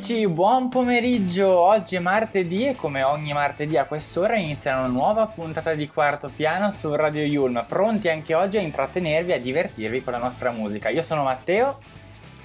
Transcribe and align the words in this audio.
eccoci, 0.00 0.26
buon 0.28 0.70
pomeriggio. 0.70 1.46
Oggi 1.46 1.96
è 1.96 1.98
martedì 1.98 2.66
e 2.66 2.74
come 2.74 3.02
ogni 3.02 3.34
martedì 3.34 3.76
a 3.76 3.84
quest'ora 3.84 4.36
inizia 4.36 4.78
una 4.78 4.88
nuova 4.88 5.26
puntata 5.26 5.74
di 5.74 5.88
quarto 5.88 6.30
piano 6.34 6.70
su 6.70 6.94
Radio 6.94 7.22
Yulm. 7.22 7.66
Pronti 7.68 8.08
anche 8.08 8.32
oggi 8.32 8.56
a 8.56 8.62
intrattenervi 8.62 9.32
e 9.32 9.34
a 9.34 9.38
divertirvi 9.38 10.02
con 10.02 10.14
la 10.14 10.18
nostra 10.18 10.52
musica. 10.52 10.88
Io 10.88 11.02
sono 11.02 11.22
Matteo. 11.24 11.80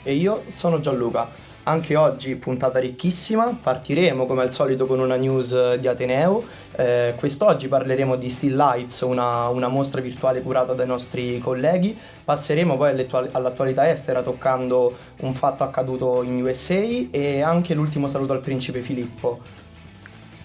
E 0.04 0.16
io 0.16 0.44
sono 0.48 0.81
Gianluca. 0.81 1.30
Anche 1.68 1.96
oggi 1.96 2.36
puntata 2.36 2.78
ricchissima, 2.78 3.58
partiremo 3.60 4.28
come 4.28 4.44
al 4.44 4.52
solito 4.52 4.86
con 4.86 5.00
una 5.00 5.16
news 5.16 5.78
di 5.78 5.88
Ateneo. 5.88 6.44
Eh, 6.76 7.16
quest'oggi 7.18 7.68
parleremo 7.68 8.18
di 8.18 8.30
Still 8.30 8.56
Lights, 8.56 9.02
una, 9.02 9.48
una, 9.48 9.68
mostra 9.68 10.00
virtuale 10.00 10.44
curata 10.44 10.73
dai 10.73 10.86
nostri 10.86 11.40
colleghi. 11.40 11.98
Passeremo 12.23 12.78
poi 12.78 13.08
all'attualità 13.32 13.90
estera 13.90 14.22
toccando 14.22 14.96
un 15.22 15.34
fatto 15.34 15.64
accaduto 15.64 16.22
in 16.22 16.40
USA 16.40 16.84
e 17.09 17.42
anche 17.42 17.73
l'ultimo 17.73 18.08
saluto 18.08 18.34
al 18.34 18.42
principe 18.42 18.82
Filippo. 18.82 19.40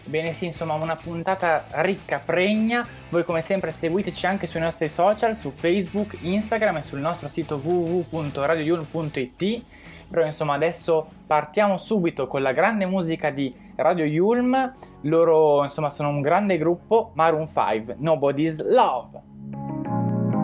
Bene 0.05 0.33
sì, 0.33 0.47
insomma 0.47 0.73
una 0.73 0.97
puntata 0.97 1.67
ricca, 1.83 2.23
pregna. 2.25 2.87
Voi 3.11 3.25
come 3.25 3.43
sempre 3.43 3.73
seguiteci 3.73 4.25
anche 4.25 4.47
sui 4.47 4.61
nostri 4.61 4.89
social, 4.89 5.37
su 5.37 5.51
Facebook, 5.51 6.17
Instagram 6.23 6.79
e 6.79 6.83
sul 6.83 7.01
nostro 7.01 7.29
sito 7.29 7.61
www.radioyulm.it 7.63 9.65
però 10.11 10.25
insomma 10.27 10.55
adesso 10.55 11.07
partiamo 11.25 11.77
subito 11.77 12.27
con 12.27 12.43
la 12.43 12.51
grande 12.53 12.85
musica 12.85 13.31
di 13.31 13.55
Radio 13.77 14.05
Yulm. 14.05 14.75
Loro 15.03 15.63
insomma 15.63 15.89
sono 15.89 16.09
un 16.09 16.21
grande 16.21 16.59
gruppo, 16.59 17.13
Maroon 17.15 17.47
5, 17.47 17.95
Nobody's 17.99 18.61
Love. 18.65 19.21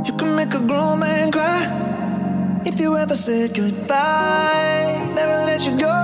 You 0.04 0.14
can 0.14 0.34
make 0.34 0.54
a 0.54 0.60
grown 0.60 0.98
man 0.98 1.30
cry 1.30 1.66
if 2.64 2.78
you 2.78 2.96
ever 2.96 3.16
said 3.16 3.52
goodbye. 3.52 5.12
Never 5.14 5.44
let 5.44 5.66
you 5.66 5.76
go. 5.76 5.94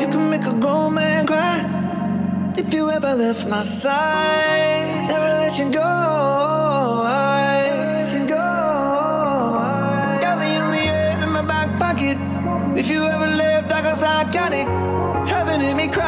You 0.00 0.08
can 0.08 0.28
make 0.30 0.44
a 0.46 0.52
grown 0.52 0.94
man 0.94 1.26
cry 1.26 1.64
if 2.56 2.74
you 2.74 2.90
ever 2.90 3.14
left 3.14 3.46
my 3.48 3.62
side. 3.62 5.06
Never 5.08 5.38
let 5.38 5.56
you 5.58 5.70
go. 5.70 6.57
If 12.10 12.88
you 12.88 13.02
ever 13.02 13.26
lived 13.26 13.70
like 13.70 13.84
a 13.84 13.94
psychotic, 13.94 14.66
having 15.28 15.60
in 15.60 15.76
me 15.76 15.88
crying, 15.88 16.07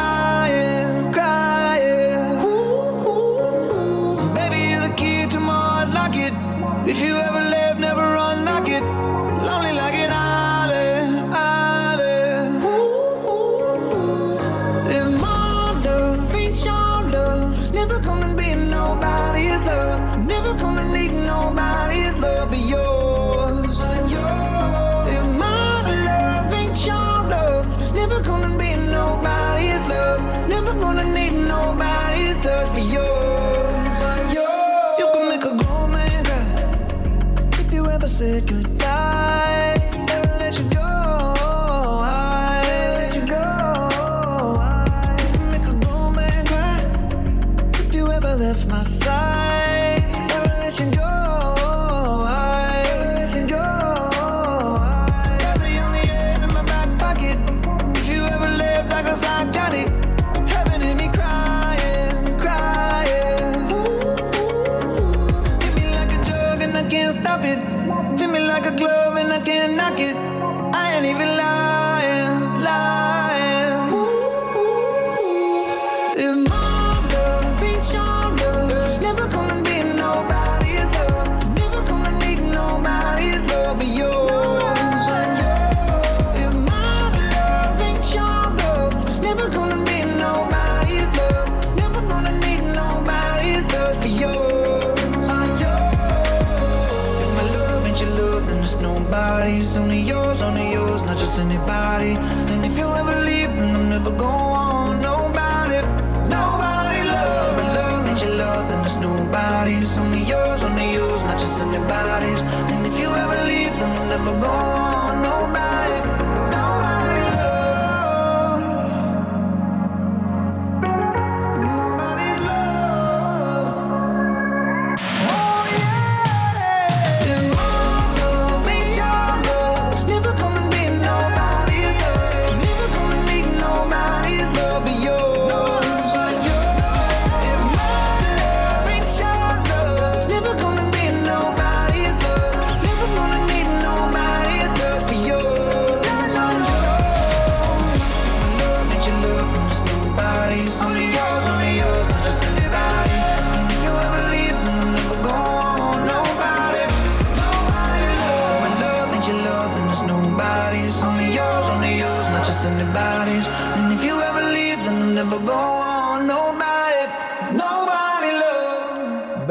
bodies, 109.61 109.95
only 109.99 110.23
yours, 110.23 110.63
only 110.63 110.93
yours, 110.93 111.21
not 111.23 111.37
just 111.37 111.61
anybody's. 111.61 112.41
And 112.71 112.81
if 112.89 112.99
you 112.99 113.09
ever 113.23 113.39
leave, 113.45 113.73
then 113.79 113.89
we'll 113.93 114.09
never 114.17 114.39
go 114.39 114.47
on. 114.47 115.21
Nobody. 115.21 115.70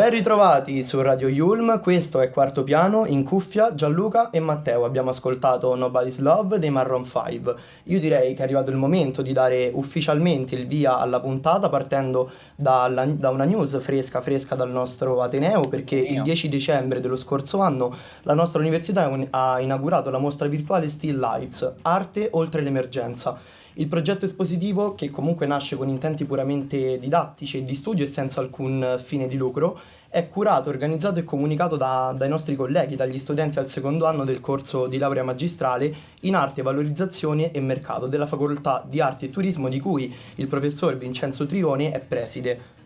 Ben 0.00 0.08
ritrovati 0.08 0.82
su 0.82 1.02
Radio 1.02 1.29
Yulm, 1.29 1.79
questo 1.79 2.20
è 2.20 2.31
Quarto 2.31 2.64
Piano, 2.64 3.05
in 3.05 3.23
cuffia 3.23 3.75
Gianluca 3.75 4.31
e 4.31 4.41
Matteo. 4.41 4.87
Abbiamo 4.87 5.11
ascoltato 5.11 5.75
Nobody's 5.75 6.20
Love 6.20 6.58
dei 6.58 6.70
Marron 6.70 7.05
5. 7.05 7.55
Io 7.82 8.00
direi 8.00 8.32
che 8.32 8.41
è 8.41 8.44
arrivato 8.44 8.70
il 8.70 8.79
momento 8.79 9.20
di 9.20 9.35
dare 9.35 9.70
ufficialmente 9.75 10.55
il 10.55 10.67
via 10.67 10.97
alla 10.97 11.20
puntata 11.20 11.69
partendo 11.69 12.31
dalla, 12.56 13.05
da 13.05 13.29
una 13.29 13.44
news 13.44 13.79
fresca 13.79 14.23
fresca 14.23 14.55
dal 14.55 14.70
nostro 14.70 15.20
Ateneo 15.20 15.69
perché 15.69 15.97
il 15.97 16.23
10 16.23 16.49
dicembre 16.49 17.00
dello 17.00 17.19
scorso 17.19 17.61
anno 17.61 17.94
la 18.23 18.32
nostra 18.32 18.61
università 18.61 19.06
ha 19.29 19.61
inaugurato 19.61 20.08
la 20.08 20.17
mostra 20.17 20.49
virtuale 20.49 20.88
Still 20.88 21.19
Lights, 21.19 21.75
Arte 21.82 22.31
oltre 22.32 22.62
l'emergenza 22.62 23.38
il 23.81 23.88
progetto 23.88 24.27
espositivo, 24.27 24.94
che 24.94 25.09
comunque 25.09 25.47
nasce 25.47 25.75
con 25.75 25.88
intenti 25.88 26.27
puramente 26.27 26.99
didattici 26.99 27.59
e 27.59 27.65
di 27.65 27.75
studio 27.75 28.05
e 28.05 28.09
senza 28.09 28.41
alcun 28.41 29.00
fine 29.03 29.27
di 29.27 29.38
lucro, 29.38 29.79
è 30.11 30.29
curato, 30.29 30.69
organizzato 30.69 31.19
e 31.19 31.25
comunicato 31.25 31.77
da, 31.77 32.15
dai 32.15 32.29
nostri 32.29 32.56
colleghi, 32.56 32.94
dagli 32.94 33.19
studenti 33.19 33.59
al 33.59 33.69
secondo 33.69 34.05
anno 34.05 34.25
del 34.25 34.41
corso 34.41 34.87
di 34.87 34.99
laurea 34.99 35.23
magistrale 35.23 35.94
in 36.21 36.35
arte, 36.35 36.61
valorizzazione 36.61 37.53
e 37.53 37.61
mercato 37.61 38.06
della 38.06 38.27
facoltà 38.27 38.85
di 38.87 39.00
arte 39.00 39.27
e 39.27 39.31
turismo 39.31 39.71
di 39.71 39.81
cui 39.81 40.15
il 40.35 40.47
professor 40.47 40.94
Vincenzo 40.99 41.47
Trioni 41.47 41.91
è 41.91 42.00
preside. 42.00 42.80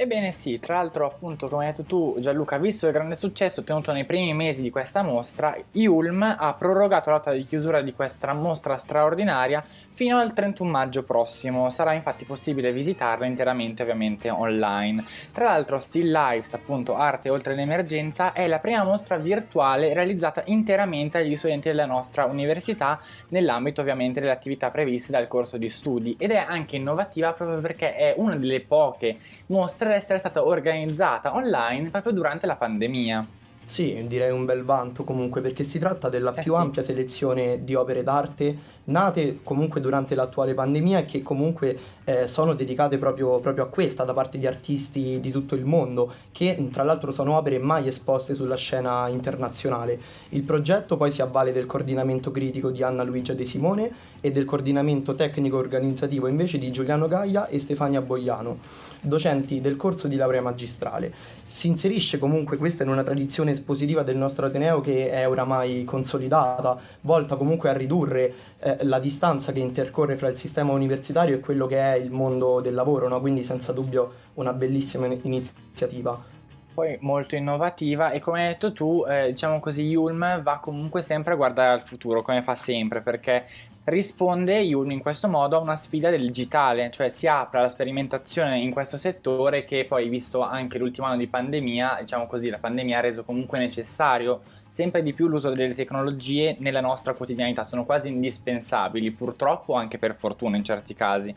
Ebbene 0.00 0.30
sì, 0.30 0.60
tra 0.60 0.76
l'altro 0.76 1.06
appunto 1.06 1.48
come 1.48 1.66
hai 1.66 1.72
detto 1.72 1.82
tu 1.82 2.14
Gianluca, 2.20 2.56
visto 2.58 2.86
il 2.86 2.92
grande 2.92 3.16
successo 3.16 3.62
ottenuto 3.62 3.90
nei 3.90 4.04
primi 4.04 4.32
mesi 4.32 4.62
di 4.62 4.70
questa 4.70 5.02
mostra, 5.02 5.56
Yulm 5.72 6.22
ha 6.38 6.54
prorogato 6.54 7.10
la 7.10 7.16
data 7.16 7.32
di 7.32 7.42
chiusura 7.42 7.80
di 7.80 7.92
questa 7.92 8.32
mostra 8.32 8.76
straordinaria 8.76 9.60
fino 9.90 10.18
al 10.18 10.32
31 10.32 10.70
maggio 10.70 11.02
prossimo, 11.02 11.68
sarà 11.68 11.94
infatti 11.94 12.24
possibile 12.24 12.70
visitarla 12.70 13.26
interamente 13.26 13.82
ovviamente 13.82 14.30
online. 14.30 15.04
Tra 15.32 15.46
l'altro 15.46 15.80
Still 15.80 16.12
Lives, 16.12 16.54
appunto 16.54 16.94
Arte 16.94 17.28
oltre 17.28 17.56
l'emergenza, 17.56 18.32
è 18.32 18.46
la 18.46 18.60
prima 18.60 18.84
mostra 18.84 19.16
virtuale 19.16 19.94
realizzata 19.94 20.42
interamente 20.44 21.18
agli 21.18 21.34
studenti 21.34 21.66
della 21.66 21.86
nostra 21.86 22.24
università 22.26 23.00
nell'ambito 23.30 23.80
ovviamente 23.80 24.20
delle 24.20 24.30
attività 24.30 24.70
previste 24.70 25.10
dal 25.10 25.26
corso 25.26 25.56
di 25.56 25.68
studi 25.68 26.14
ed 26.20 26.30
è 26.30 26.36
anche 26.36 26.76
innovativa 26.76 27.32
proprio 27.32 27.58
perché 27.60 27.96
è 27.96 28.14
una 28.16 28.36
delle 28.36 28.60
poche 28.60 29.18
mostre 29.46 29.87
essere 29.94 30.18
stata 30.18 30.44
organizzata 30.44 31.34
online 31.34 31.90
proprio 31.90 32.12
durante 32.12 32.46
la 32.46 32.56
pandemia. 32.56 33.26
Sì, 33.68 34.02
direi 34.06 34.30
un 34.30 34.46
bel 34.46 34.64
vanto 34.64 35.04
comunque 35.04 35.42
perché 35.42 35.62
si 35.62 35.78
tratta 35.78 36.08
della 36.08 36.32
Eh 36.32 36.42
più 36.42 36.54
sì. 36.54 36.58
ampia 36.58 36.82
selezione 36.82 37.64
di 37.64 37.74
opere 37.74 38.02
d'arte 38.02 38.56
nate 38.88 39.40
comunque 39.42 39.80
durante 39.80 40.14
l'attuale 40.14 40.54
pandemia 40.54 41.00
e 41.00 41.04
che 41.04 41.22
comunque 41.22 41.76
eh, 42.04 42.26
sono 42.26 42.54
dedicate 42.54 42.96
proprio, 42.96 43.38
proprio 43.40 43.64
a 43.64 43.66
questa 43.66 44.04
da 44.04 44.14
parte 44.14 44.38
di 44.38 44.46
artisti 44.46 45.20
di 45.20 45.30
tutto 45.30 45.54
il 45.54 45.64
mondo 45.64 46.10
che 46.32 46.68
tra 46.72 46.82
l'altro 46.82 47.12
sono 47.12 47.36
opere 47.36 47.58
mai 47.58 47.86
esposte 47.86 48.34
sulla 48.34 48.56
scena 48.56 49.08
internazionale. 49.08 50.00
Il 50.30 50.42
progetto 50.44 50.96
poi 50.96 51.10
si 51.10 51.20
avvale 51.20 51.52
del 51.52 51.66
coordinamento 51.66 52.30
critico 52.30 52.70
di 52.70 52.82
Anna 52.82 53.02
Luigia 53.02 53.34
De 53.34 53.44
Simone 53.44 53.90
e 54.20 54.32
del 54.32 54.46
coordinamento 54.46 55.14
tecnico 55.14 55.58
organizzativo 55.58 56.26
invece 56.26 56.58
di 56.58 56.72
Giuliano 56.72 57.06
Gaia 57.06 57.46
e 57.48 57.60
Stefania 57.60 58.00
Boiano, 58.00 58.58
docenti 59.02 59.60
del 59.60 59.76
corso 59.76 60.08
di 60.08 60.16
laurea 60.16 60.40
magistrale. 60.40 61.12
Si 61.42 61.68
inserisce 61.68 62.18
comunque 62.18 62.56
questa 62.56 62.82
in 62.82 62.88
una 62.88 63.02
tradizione 63.02 63.54
espositiva 63.58 64.02
del 64.02 64.16
nostro 64.16 64.46
Ateneo 64.46 64.80
che 64.80 65.10
è 65.10 65.28
oramai 65.28 65.84
consolidata, 65.84 66.78
volta 67.02 67.36
comunque 67.36 67.68
a 67.68 67.72
ridurre 67.72 68.32
eh, 68.58 68.78
la 68.82 68.98
distanza 68.98 69.52
che 69.52 69.60
intercorre 69.60 70.16
fra 70.16 70.28
il 70.28 70.38
sistema 70.38 70.72
universitario 70.72 71.36
e 71.36 71.40
quello 71.40 71.66
che 71.66 71.78
è 71.78 71.96
il 71.96 72.10
mondo 72.10 72.60
del 72.60 72.74
lavoro, 72.74 73.08
no? 73.08 73.20
quindi 73.20 73.44
senza 73.44 73.72
dubbio 73.72 74.12
una 74.34 74.52
bellissima 74.52 75.06
in- 75.06 75.20
iniziativa. 75.22 76.36
Poi 76.74 76.96
molto 77.00 77.34
innovativa 77.34 78.10
e 78.10 78.20
come 78.20 78.42
hai 78.42 78.48
detto 78.52 78.72
tu, 78.72 79.04
eh, 79.08 79.30
diciamo 79.30 79.58
così, 79.58 79.82
Yulm 79.82 80.42
va 80.42 80.58
comunque 80.60 81.02
sempre 81.02 81.32
a 81.32 81.36
guardare 81.36 81.72
al 81.72 81.82
futuro, 81.82 82.22
come 82.22 82.40
fa 82.40 82.54
sempre, 82.54 83.00
perché 83.00 83.46
risponde 83.88 84.58
Yulm 84.58 84.90
in 84.90 85.00
questo 85.00 85.28
modo 85.28 85.56
a 85.56 85.60
una 85.60 85.76
sfida 85.76 86.10
del 86.10 86.22
digitale, 86.22 86.90
cioè 86.90 87.08
si 87.08 87.26
apre 87.26 87.58
alla 87.58 87.68
sperimentazione 87.68 88.58
in 88.58 88.70
questo 88.70 88.96
settore 88.96 89.64
che 89.64 89.84
poi, 89.88 90.08
visto 90.08 90.40
anche 90.40 90.78
l'ultimo 90.78 91.06
anno 91.06 91.16
di 91.16 91.26
pandemia, 91.26 91.98
diciamo 92.00 92.26
così, 92.26 92.48
la 92.50 92.58
pandemia 92.58 92.98
ha 92.98 93.00
reso 93.00 93.24
comunque 93.24 93.58
necessario 93.58 94.40
sempre 94.68 95.02
di 95.02 95.14
più 95.14 95.26
l'uso 95.26 95.50
delle 95.50 95.74
tecnologie 95.74 96.56
nella 96.60 96.80
nostra 96.80 97.14
quotidianità, 97.14 97.64
sono 97.64 97.84
quasi 97.84 98.08
indispensabili, 98.08 99.10
purtroppo 99.10 99.74
anche 99.74 99.98
per 99.98 100.14
fortuna 100.14 100.56
in 100.56 100.64
certi 100.64 100.94
casi. 100.94 101.34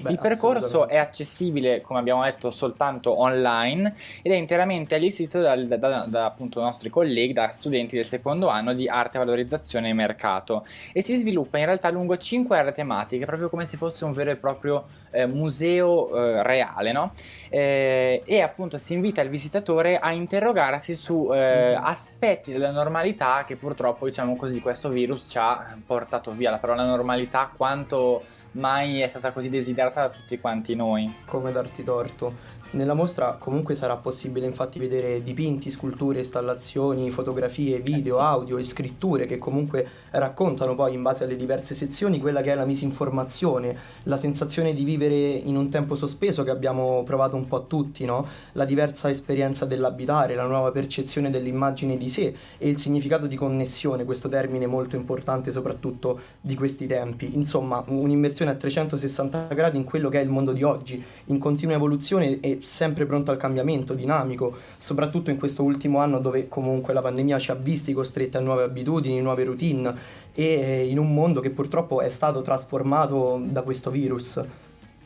Beh, 0.00 0.12
Il 0.12 0.18
percorso 0.20 0.86
è 0.86 0.96
accessibile, 0.96 1.80
come 1.80 1.98
abbiamo 1.98 2.22
detto, 2.22 2.52
soltanto 2.52 3.20
online 3.20 3.94
ed 4.22 4.30
è 4.30 4.36
interamente 4.36 4.94
allestito 4.94 5.40
dal- 5.40 5.66
da, 5.66 5.76
da- 5.76 6.06
da, 6.08 6.24
appunto 6.24 6.60
nostri 6.60 6.88
colleghi, 6.88 7.32
da 7.32 7.50
studenti 7.50 7.96
del 7.96 8.04
secondo 8.04 8.46
anno 8.46 8.74
di 8.74 8.86
arte, 8.86 9.18
valorizzazione 9.18 9.88
e 9.88 9.94
mercato. 9.94 10.64
E 10.92 11.02
si 11.02 11.16
sviluppa 11.16 11.58
in 11.58 11.64
realtà 11.64 11.87
lungo 11.90 12.16
cinque 12.16 12.58
aree 12.58 12.72
tematiche, 12.72 13.24
proprio 13.26 13.48
come 13.48 13.64
se 13.64 13.76
fosse 13.76 14.04
un 14.04 14.12
vero 14.12 14.30
e 14.30 14.36
proprio 14.36 14.84
eh, 15.10 15.26
museo 15.26 16.14
eh, 16.14 16.42
reale, 16.42 16.92
no? 16.92 17.12
Eh, 17.48 18.22
e 18.24 18.40
appunto 18.40 18.76
si 18.78 18.92
invita 18.94 19.20
il 19.22 19.28
visitatore 19.30 19.98
a 19.98 20.12
interrogarsi 20.12 20.94
su 20.94 21.30
eh, 21.32 21.74
Mhm. 21.76 21.82
aspetti 21.84 22.52
della 22.52 22.70
normalità 22.70 23.44
che 23.46 23.56
purtroppo, 23.56 24.06
diciamo 24.06 24.36
così, 24.36 24.60
questo 24.60 24.88
virus 24.88 25.26
ci 25.28 25.38
ha 25.38 25.76
portato 25.86 26.32
via. 26.32 26.50
La 26.50 26.58
parola 26.58 26.84
normalità 26.84 27.50
quanto 27.56 28.22
mai 28.52 29.00
è 29.00 29.08
stata 29.08 29.32
così 29.32 29.48
desiderata 29.48 30.02
da 30.02 30.08
tutti 30.08 30.38
quanti 30.38 30.74
noi. 30.74 31.12
come 31.24 31.52
darti 31.52 31.84
torto. 31.84 32.56
Nella 32.70 32.92
mostra 32.92 33.36
comunque 33.38 33.74
sarà 33.74 33.96
possibile 33.96 34.44
infatti 34.44 34.78
vedere 34.78 35.22
dipinti, 35.22 35.70
sculture, 35.70 36.18
installazioni, 36.18 37.10
fotografie, 37.10 37.80
video, 37.80 38.16
sì. 38.16 38.20
audio 38.20 38.58
e 38.58 38.62
scritture 38.62 39.24
che 39.24 39.38
comunque 39.38 39.88
raccontano 40.10 40.74
poi 40.74 40.92
in 40.92 41.00
base 41.00 41.24
alle 41.24 41.36
diverse 41.36 41.74
sezioni 41.74 42.20
quella 42.20 42.42
che 42.42 42.52
è 42.52 42.54
la 42.54 42.66
misinformazione, 42.66 43.74
la 44.02 44.18
sensazione 44.18 44.74
di 44.74 44.84
vivere 44.84 45.16
in 45.16 45.56
un 45.56 45.70
tempo 45.70 45.94
sospeso 45.94 46.42
che 46.42 46.50
abbiamo 46.50 47.02
provato 47.04 47.36
un 47.36 47.48
po' 47.48 47.66
tutti, 47.66 48.04
no? 48.04 48.26
La 48.52 48.66
diversa 48.66 49.08
esperienza 49.08 49.64
dell'abitare, 49.64 50.34
la 50.34 50.44
nuova 50.44 50.70
percezione 50.70 51.30
dell'immagine 51.30 51.96
di 51.96 52.10
sé 52.10 52.34
e 52.58 52.68
il 52.68 52.76
significato 52.76 53.26
di 53.26 53.36
connessione, 53.36 54.04
questo 54.04 54.28
termine 54.28 54.66
molto 54.66 54.94
importante 54.94 55.52
soprattutto 55.52 56.20
di 56.38 56.54
questi 56.54 56.86
tempi. 56.86 57.34
Insomma, 57.34 57.82
un'immersione 57.86 58.37
a 58.46 58.54
360 58.54 59.46
gradi 59.54 59.76
in 59.76 59.84
quello 59.84 60.08
che 60.08 60.20
è 60.20 60.22
il 60.22 60.28
mondo 60.28 60.52
di 60.52 60.62
oggi, 60.62 61.02
in 61.26 61.38
continua 61.38 61.74
evoluzione 61.74 62.40
e 62.40 62.60
sempre 62.62 63.06
pronto 63.06 63.30
al 63.30 63.36
cambiamento, 63.36 63.94
dinamico, 63.94 64.56
soprattutto 64.78 65.30
in 65.30 65.38
questo 65.38 65.62
ultimo 65.62 65.98
anno 65.98 66.20
dove 66.20 66.48
comunque 66.48 66.94
la 66.94 67.02
pandemia 67.02 67.38
ci 67.38 67.50
ha 67.50 67.54
visti 67.54 67.92
costretti 67.92 68.36
a 68.36 68.40
nuove 68.40 68.62
abitudini, 68.62 69.20
nuove 69.20 69.44
routine 69.44 69.94
e 70.34 70.44
eh, 70.44 70.86
in 70.88 70.98
un 70.98 71.12
mondo 71.12 71.40
che 71.40 71.50
purtroppo 71.50 72.00
è 72.00 72.08
stato 72.08 72.42
trasformato 72.42 73.40
da 73.44 73.62
questo 73.62 73.90
virus. 73.90 74.40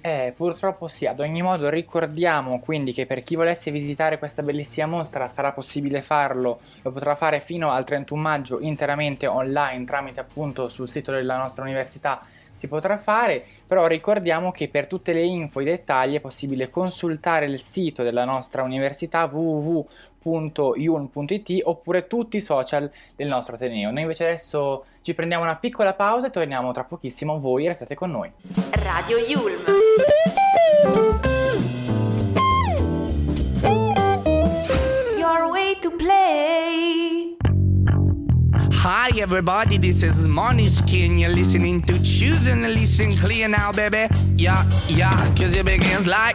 Eh, 0.05 0.33
purtroppo 0.37 0.89
sì, 0.89 1.07
ad 1.07 1.21
ogni 1.21 1.43
modo 1.43 1.69
ricordiamo 1.69 2.59
quindi 2.59 2.93
che 2.93 3.07
per 3.07 3.21
chi 3.21 3.37
volesse 3.37 3.71
visitare 3.71 4.19
questa 4.19 4.43
bellissima 4.43 4.89
mostra 4.89 5.29
sarà 5.29 5.53
possibile 5.53 6.01
farlo, 6.03 6.59
lo 6.83 6.91
potrà 6.91 7.15
fare 7.15 7.39
fino 7.39 7.71
al 7.71 7.85
31 7.85 8.21
maggio 8.21 8.59
interamente 8.59 9.29
online 9.29 9.85
tramite 9.85 10.19
appunto 10.19 10.69
sul 10.69 10.89
sito 10.89 11.13
della 11.13 11.37
nostra 11.37 11.63
università 11.63 12.21
si 12.53 12.69
potrà 12.69 12.99
fare, 12.99 13.45
però 13.67 13.87
ricordiamo 13.87 14.53
che 14.53 14.69
per 14.69 14.87
tutte 14.87 15.13
le 15.13 15.25
info 15.25 15.59
e 15.59 15.63
i 15.63 15.67
dettagli 15.67 16.15
è 16.15 16.21
possibile 16.21 16.69
consultare 16.69 17.47
il 17.47 17.59
sito 17.59 18.03
della 18.03 18.25
nostra 18.25 18.63
università 18.63 19.25
www.yulm.it 19.25 19.91
oppure 21.65 22.07
tutti 22.07 22.37
i 22.37 22.41
social 22.41 22.89
del 23.17 23.27
nostro 23.27 23.57
Ateneo. 23.57 23.91
Noi 23.91 24.03
invece 24.03 24.25
adesso 24.25 24.85
ci 25.01 25.15
prendiamo 25.15 25.43
una 25.45 25.57
piccola 25.57 25.95
pausa 25.95 26.29
e 26.29 26.31
torniamo 26.31 26.71
tra 26.73 26.85
pochissimo, 26.85 27.41
voi 27.41 27.67
restate 27.67 27.95
con 27.95 28.11
noi. 28.11 28.31
Radio 28.71 29.17
Yulm. 29.17 29.65
Your 35.19 35.49
way 35.51 35.79
to 35.81 35.91
play. 35.91 36.72
Hi 38.85 39.11
everybody, 39.21 39.79
this 39.79 40.03
is 40.03 40.27
Måneskin. 40.27 41.17
You're 41.17 41.31
listening 41.31 41.83
to 41.83 42.03
Choose 42.03 42.49
and 42.49 42.63
listen 42.63 43.13
clear 43.13 43.47
now, 43.47 43.71
baby. 43.71 44.13
Yeah, 44.35 44.69
yeah, 44.89 45.25
cause 45.37 45.53
it 45.53 45.65
begins 45.65 46.09
like. 46.09 46.35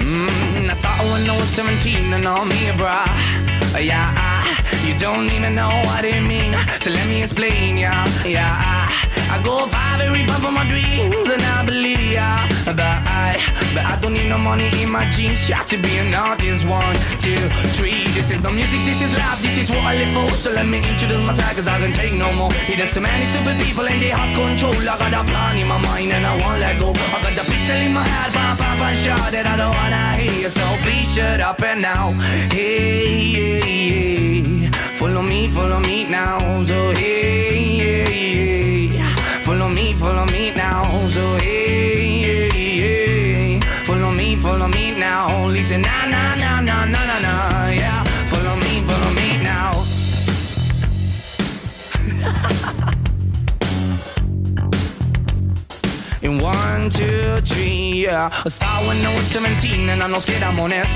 Mm, 0.00 0.70
I 0.70 0.74
saw 0.74 0.96
when 1.12 1.28
I 1.28 1.36
was 1.38 1.48
17 1.50 2.14
and 2.14 2.26
all 2.26 2.46
me. 2.46 2.70
Uh, 2.70 3.76
Yeah, 3.78 4.08
I, 4.16 4.86
you 4.88 4.98
don't 4.98 5.30
even 5.30 5.54
know 5.54 5.68
what 5.84 6.02
it 6.06 6.22
mean. 6.22 6.54
So 6.80 6.90
let 6.90 7.06
me 7.08 7.22
explain, 7.22 7.76
yeah, 7.76 8.08
yeah. 8.24 8.56
I, 8.58 8.89
I 9.30 9.40
go 9.44 9.66
five 9.66 10.00
every 10.00 10.26
five 10.26 10.40
for 10.42 10.50
my 10.52 10.66
dreams 10.68 11.28
and 11.28 11.42
I 11.42 11.64
believe, 11.64 12.00
yeah. 12.00 12.48
But 12.64 12.78
I, 12.80 13.40
but 13.74 13.84
I 13.84 13.98
don't 14.00 14.12
need 14.12 14.28
no 14.28 14.38
money 14.38 14.70
in 14.82 14.90
my 14.90 15.08
jeans. 15.10 15.48
Yeah, 15.48 15.62
to 15.64 15.76
be 15.76 15.98
an 15.98 16.14
artist. 16.14 16.64
One, 16.66 16.94
two, 17.18 17.36
three. 17.76 18.04
This 18.14 18.30
is 18.30 18.42
no 18.42 18.50
music, 18.50 18.80
this 18.84 19.00
is 19.00 19.10
life, 19.16 19.40
this 19.42 19.56
is 19.56 19.70
what 19.70 19.80
I 19.80 19.96
live 19.96 20.12
for. 20.14 20.36
So 20.36 20.50
let 20.50 20.66
me 20.66 20.78
introduce 20.78 21.24
myself, 21.24 21.54
cause 21.56 21.68
I 21.68 21.78
can 21.78 21.92
take 21.92 22.12
no 22.12 22.32
more. 22.32 22.50
Yeah, 22.68 22.76
there's 22.76 22.92
too 22.94 23.00
many 23.00 23.26
stupid 23.26 23.56
people 23.64 23.86
and 23.86 24.00
they 24.00 24.08
have 24.10 24.30
control. 24.36 24.74
I 24.74 24.98
got 24.98 25.14
a 25.14 25.24
plan 25.24 25.58
in 25.58 25.66
my 25.66 25.78
mind 25.78 26.12
and 26.12 26.26
I 26.26 26.36
won't 26.40 26.60
let 26.60 26.78
go. 26.80 26.90
I 26.90 27.22
got 27.22 27.34
the 27.34 27.44
pistol 27.50 27.76
in 27.76 27.92
my 27.92 28.02
head, 28.02 28.32
pop, 28.32 28.58
pop, 28.58 28.78
and 28.80 28.98
shot 28.98 29.32
that 29.32 29.46
I 29.46 29.56
don't 29.56 29.74
wanna 29.74 30.16
hear. 30.20 30.50
So 30.50 30.62
please 30.82 31.12
shut 31.14 31.40
up 31.40 31.62
and 31.62 31.82
now. 31.82 32.12
Hey, 32.52 33.32
hey, 33.32 33.60
hey. 33.60 34.70
Follow 34.98 35.22
me, 35.22 35.48
follow 35.48 35.80
me 35.80 36.04
now. 36.04 36.62
So 36.64 36.92
hey, 36.94 37.78
hey, 37.78 38.04
hey. 38.04 38.49
now. 45.20 45.48
Lisa, 45.48 45.76
na 45.78 46.06
na 46.06 46.34
na 46.34 46.60
na 46.60 46.84
na 46.84 47.00
na 47.10 47.18
na, 47.20 47.32
yeah. 47.68 48.04
Follow 48.30 48.56
me, 48.56 48.82
follow 48.88 49.12
me 49.18 49.28
now. 49.42 49.72
In 56.22 56.38
one, 56.38 56.90
two, 56.90 57.40
three, 57.42 58.04
yeah. 58.04 58.28
I 58.44 58.48
start 58.48 58.86
when 58.86 59.04
I 59.04 59.14
was 59.16 59.26
17 59.26 59.88
and 59.88 60.02
I'm 60.02 60.10
not 60.10 60.22
scared, 60.22 60.42
I'm 60.42 60.60
honest. 60.60 60.92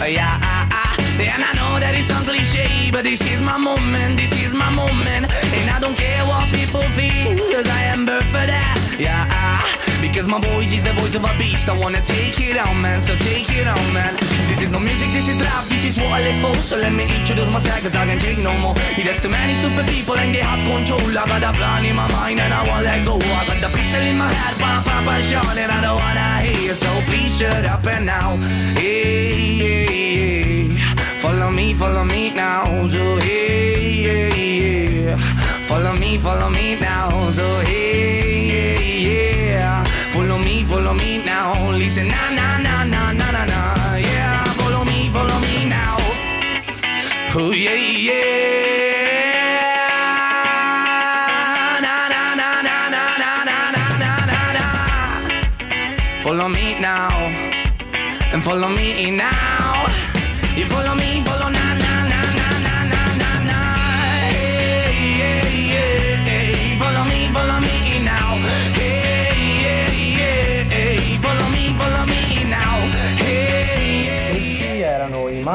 Yeah, 0.00 0.38
I, 0.40 0.68
I. 0.70 0.84
And 1.18 1.42
I 1.42 1.52
know 1.58 1.80
that 1.80 1.94
it's 1.96 2.06
sounds 2.08 2.28
cliche, 2.28 2.90
but 2.92 3.02
this 3.04 3.20
is 3.20 3.40
my 3.40 3.56
moment, 3.58 4.18
this 4.18 4.32
is 4.44 4.54
my 4.54 4.70
moment. 4.70 5.26
And 5.56 5.70
I 5.70 5.80
don't 5.80 5.96
care 5.96 6.24
what 6.26 6.48
people 6.54 6.82
feel, 6.96 7.36
cause 7.52 7.66
I 7.66 7.82
am 7.94 8.06
birthed 8.06 8.30
for 8.30 8.46
that. 8.46 8.96
Yeah, 8.98 9.26
I 9.28 9.87
my 10.28 10.40
voice 10.40 10.72
is 10.72 10.84
the 10.84 10.92
voice 10.92 11.14
of 11.14 11.24
a 11.24 11.32
beast. 11.38 11.68
I 11.68 11.76
wanna 11.76 12.00
take 12.00 12.38
it 12.40 12.56
on, 12.56 12.80
man, 12.80 13.00
so 13.00 13.16
take 13.16 13.50
it 13.50 13.66
on, 13.66 13.92
man. 13.92 14.14
This 14.48 14.62
is 14.62 14.70
no 14.70 14.78
music, 14.78 15.08
this 15.12 15.28
is 15.28 15.40
life, 15.40 15.68
this 15.68 15.84
is 15.84 15.96
what 15.96 16.08
I 16.08 16.20
live 16.22 16.40
for. 16.42 16.54
So 16.60 16.76
let 16.76 16.92
me 16.92 17.04
introduce 17.18 17.50
myself, 17.50 17.82
cause 17.82 17.96
I 17.96 18.06
can 18.06 18.18
take 18.18 18.38
no 18.38 18.52
more. 18.58 18.74
There's 18.96 19.20
too 19.20 19.28
many 19.28 19.54
stupid 19.54 19.86
people 19.88 20.16
and 20.16 20.34
they 20.34 20.40
have 20.40 20.60
control. 20.68 21.00
I 21.00 21.26
got 21.26 21.42
a 21.42 21.52
plan 21.56 21.84
in 21.84 21.96
my 21.96 22.08
mind 22.12 22.40
and 22.40 22.52
I 22.52 22.62
won't 22.68 22.84
let 22.84 23.04
go. 23.06 23.16
I 23.16 23.44
got 23.48 23.60
the 23.60 23.70
pistol 23.76 24.02
in 24.02 24.18
my 24.18 24.32
head, 24.32 24.56
pop, 24.60 24.84
pop, 24.84 25.06
and 25.06 25.24
shot, 25.24 25.56
and 25.56 25.72
I 25.72 25.80
don't 25.80 25.98
wanna 25.98 26.28
hear. 26.46 26.74
So 26.74 26.90
please 27.08 27.36
shut 27.36 27.64
up 27.64 27.86
and 27.86 28.06
now. 28.06 28.36
Hey, 28.76 29.56
hey, 29.58 29.86
hey. 29.86 31.20
Follow 31.20 31.50
me, 31.50 31.74
follow 31.74 32.04
me 32.04 32.30
now. 32.30 32.86
So 32.88 33.18
hey, 33.18 34.02
hey, 34.02 34.30
hey. 34.30 35.14
Follow 35.66 35.94
me, 35.94 36.18
follow 36.18 36.50
me 36.50 36.76
now. 36.78 37.30
So 37.30 37.46
hey, 37.60 37.97
Oh 47.40 47.52
yeah, 47.52 47.74
yeah. 47.74 49.28
Na 51.84 52.08
na 52.14 52.34
na 52.34 52.48
na 52.66 52.76
na 52.90 53.04
na 53.20 53.30
na 53.48 53.56
na 54.02 54.12
na 54.32 54.42
na. 54.56 54.66
Follow 56.22 56.48
me 56.48 56.74
now, 56.80 57.14
and 58.34 58.42
follow 58.42 58.68
me 58.68 59.10
now. 59.12 59.86
You 60.56 60.66
follow 60.66 60.94
me, 60.96 61.22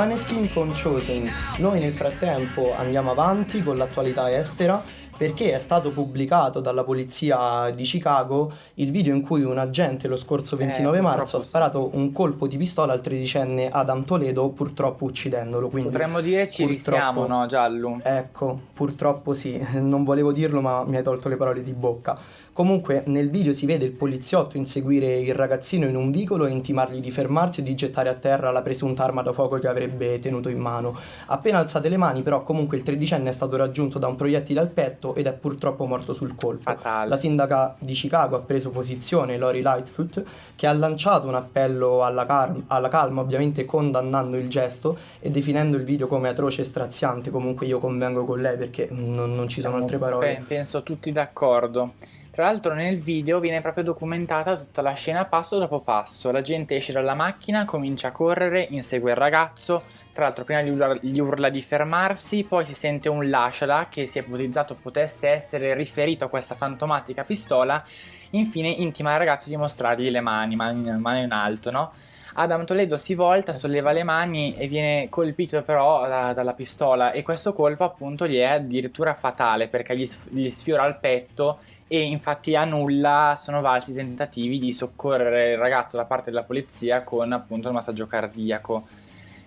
Maneskin 0.04 0.52
con 0.52 0.74
Chosen. 0.74 1.30
Noi 1.60 1.80
nel 1.80 1.94
frattempo 1.94 2.76
andiamo 2.76 3.12
avanti 3.12 3.64
con 3.64 3.78
l'attualità 3.78 4.36
estera 4.36 4.84
perché 5.16 5.54
è 5.54 5.60
stato 5.60 5.92
pubblicato 5.92 6.60
dalla 6.60 6.84
polizia 6.84 7.70
di 7.70 7.84
Chicago 7.84 8.52
il 8.76 8.92
video 8.92 9.16
in 9.16 9.22
cui 9.22 9.44
un 9.44 9.58
agente 9.58 10.10
lo 10.10 10.18
scorso 10.18 10.58
29 10.58 10.98
Eh, 10.98 11.02
marzo 11.02 11.38
ha 11.38 11.40
sparato 11.40 11.92
un 11.94 12.12
colpo 12.12 12.48
di 12.48 12.58
pistola 12.58 12.92
al 12.92 13.00
tredicenne 13.00 13.70
Adam 13.70 14.04
Toledo, 14.04 14.50
purtroppo 14.50 15.06
uccidendolo. 15.06 15.70
Quindi 15.70 15.92
Potremmo 15.92 16.20
dire 16.20 16.50
ci 16.50 16.66
risiamo, 16.66 17.26
no, 17.26 17.46
Giallo? 17.46 18.02
Ecco, 18.04 18.60
purtroppo 18.74 19.34
sì, 19.34 19.66
non 19.80 20.04
volevo 20.04 20.34
dirlo 20.34 20.60
ma 20.60 20.84
mi 20.84 20.98
hai 20.98 21.04
tolto 21.04 21.30
le 21.30 21.38
parole 21.38 21.64
di 21.64 21.72
bocca. 21.72 22.18
Comunque 22.54 23.02
nel 23.08 23.32
video 23.32 23.52
si 23.52 23.66
vede 23.66 23.84
il 23.86 23.94
poliziotto 23.94 24.58
inseguire 24.58 25.18
il 25.18 25.34
ragazzino 25.34 25.88
in 25.88 25.96
un 25.96 26.12
vicolo 26.12 26.46
e 26.46 26.52
intimargli 26.52 27.00
di 27.00 27.10
fermarsi 27.10 27.62
e 27.62 27.64
di 27.64 27.74
gettare 27.74 28.10
a 28.10 28.14
terra 28.14 28.52
la 28.52 28.62
presunta 28.62 29.04
arma 29.04 29.24
da 29.24 29.34
fuoco 29.34 29.58
che 29.58 29.68
avrebbe 29.68 30.20
tenuto 30.20 30.50
in 30.50 30.60
mano. 30.60 30.96
Appena 31.26 31.58
alzate 31.58 31.90
le 31.90 31.98
mani 31.98 32.22
però 32.22 32.44
comunque 32.44 32.78
il 32.78 32.84
tredicenne 32.84 33.30
è 33.30 33.34
stato 33.34 33.58
raggiunto 33.58 33.98
da 33.98 34.06
un 34.06 34.16
proiettile 34.16 34.60
al 34.60 34.68
petto 34.68 35.16
ed 35.16 35.26
è 35.26 35.34
purtroppo 35.34 35.88
morto 35.88 36.14
sul 36.14 36.36
colpo. 36.36 36.62
Fatale. 36.62 37.10
La 37.10 37.18
sindaca 37.18 37.76
di 37.80 37.94
Chicago 37.94 38.36
ha 38.36 38.42
preso 38.42 38.70
posizione, 38.70 39.36
Lori 39.40 39.64
Lightfoot, 39.64 40.24
che 40.56 40.68
ha 40.68 40.74
lanciato 40.74 41.28
un 41.28 41.34
appello 41.34 42.04
alla, 42.04 42.28
car- 42.28 42.62
alla 42.68 42.90
calma, 42.90 43.22
ovviamente 43.22 43.66
condannando 43.66 44.38
il 44.38 44.48
gesto 44.48 44.96
e 45.20 45.32
definendo 45.32 45.76
il 45.76 45.84
video 45.84 46.06
come 46.06 46.30
atroce 46.30 46.62
e 46.62 46.66
straziante. 46.66 47.32
Comunque 47.32 47.66
io 47.66 47.80
convengo 47.80 48.26
con 48.26 48.40
lei 48.40 48.58
perché 48.58 48.90
non, 48.92 49.34
non 49.34 49.48
ci 49.48 49.60
sono 49.60 49.78
altre 49.78 49.98
parole. 49.98 50.36
Pe- 50.36 50.44
penso 50.46 50.84
tutti 50.84 51.12
d'accordo. 51.12 51.94
Tra 52.34 52.46
l'altro 52.46 52.74
nel 52.74 52.98
video 52.98 53.40
viene 53.40 53.62
proprio 53.62 53.84
documentata 53.84 54.58
tutta 54.58 54.82
la 54.82 54.94
scena 54.94 55.26
passo 55.26 55.60
dopo 55.60 55.82
passo. 55.82 56.32
La 56.32 56.42
gente 56.42 56.76
esce 56.76 56.92
dalla 56.92 57.14
macchina, 57.14 57.64
comincia 57.64 58.08
a 58.08 58.12
correre, 58.12 58.66
insegue 58.72 59.12
il 59.12 59.18
ragazzo. 59.18 59.84
Tra 60.12 60.24
l'altro 60.24 60.44
prima 60.44 60.64
gli 60.64 60.70
urla, 60.70 60.98
gli 61.00 61.20
urla 61.20 61.50
di 61.50 61.62
fermarsi, 61.62 62.44
poi 62.44 62.66
si 62.66 62.74
sente 62.74 63.08
un 63.08 63.30
lasciala 63.30 63.86
che 63.88 64.08
si 64.08 64.18
è 64.18 64.24
ipotizzato 64.24 64.74
potesse 64.74 65.30
essere 65.30 65.76
riferito 65.76 66.26
a 66.26 66.28
questa 66.28 66.56
fantomatica 66.56 67.24
pistola. 67.24 67.84
Infine 68.32 68.70
intima 68.70 69.12
al 69.12 69.20
ragazzo 69.20 69.50
di 69.50 69.56
mostrargli 69.56 70.10
le 70.10 70.22
mani, 70.22 70.56
mani, 70.56 70.90
mani 70.98 71.22
in 71.22 71.32
alto, 71.34 71.70
no? 71.70 71.92
Adam 72.34 72.66
Toledo 72.66 72.98
si 72.98 73.14
volta, 73.14 73.52
Eh 73.52 73.56
solleva 73.56 73.92
le 73.92 74.02
mani 74.02 74.58
e 74.58 74.66
viene 74.66 75.08
colpito 75.08 75.62
però 75.62 76.08
da- 76.08 76.34
dalla 76.34 76.54
pistola 76.54 77.12
e 77.12 77.22
questo 77.22 77.54
colpo 77.54 77.84
appunto 77.84 78.26
gli 78.26 78.38
è 78.38 78.46
addirittura 78.46 79.14
fatale 79.14 79.68
perché 79.68 79.96
gli, 79.96 80.10
gli 80.30 80.50
sfiora 80.50 80.84
il 80.88 80.98
petto 80.98 81.60
e 81.88 82.02
infatti 82.02 82.56
a 82.56 82.66
nulla 82.66 83.36
sono 83.38 83.62
valsi 83.62 83.92
i 83.92 83.96
tentativi 83.96 84.58
di 84.60 84.74
soccorrere 84.74 85.52
il 85.52 85.58
ragazzo 85.58 85.98
da 85.98 86.06
parte 86.06 86.32
della 86.32 86.44
polizia 86.44 87.04
con 87.04 87.32
appunto 87.32 87.68
il 87.68 87.74
massaggio 87.74 88.08
cardiaco. 88.08 88.88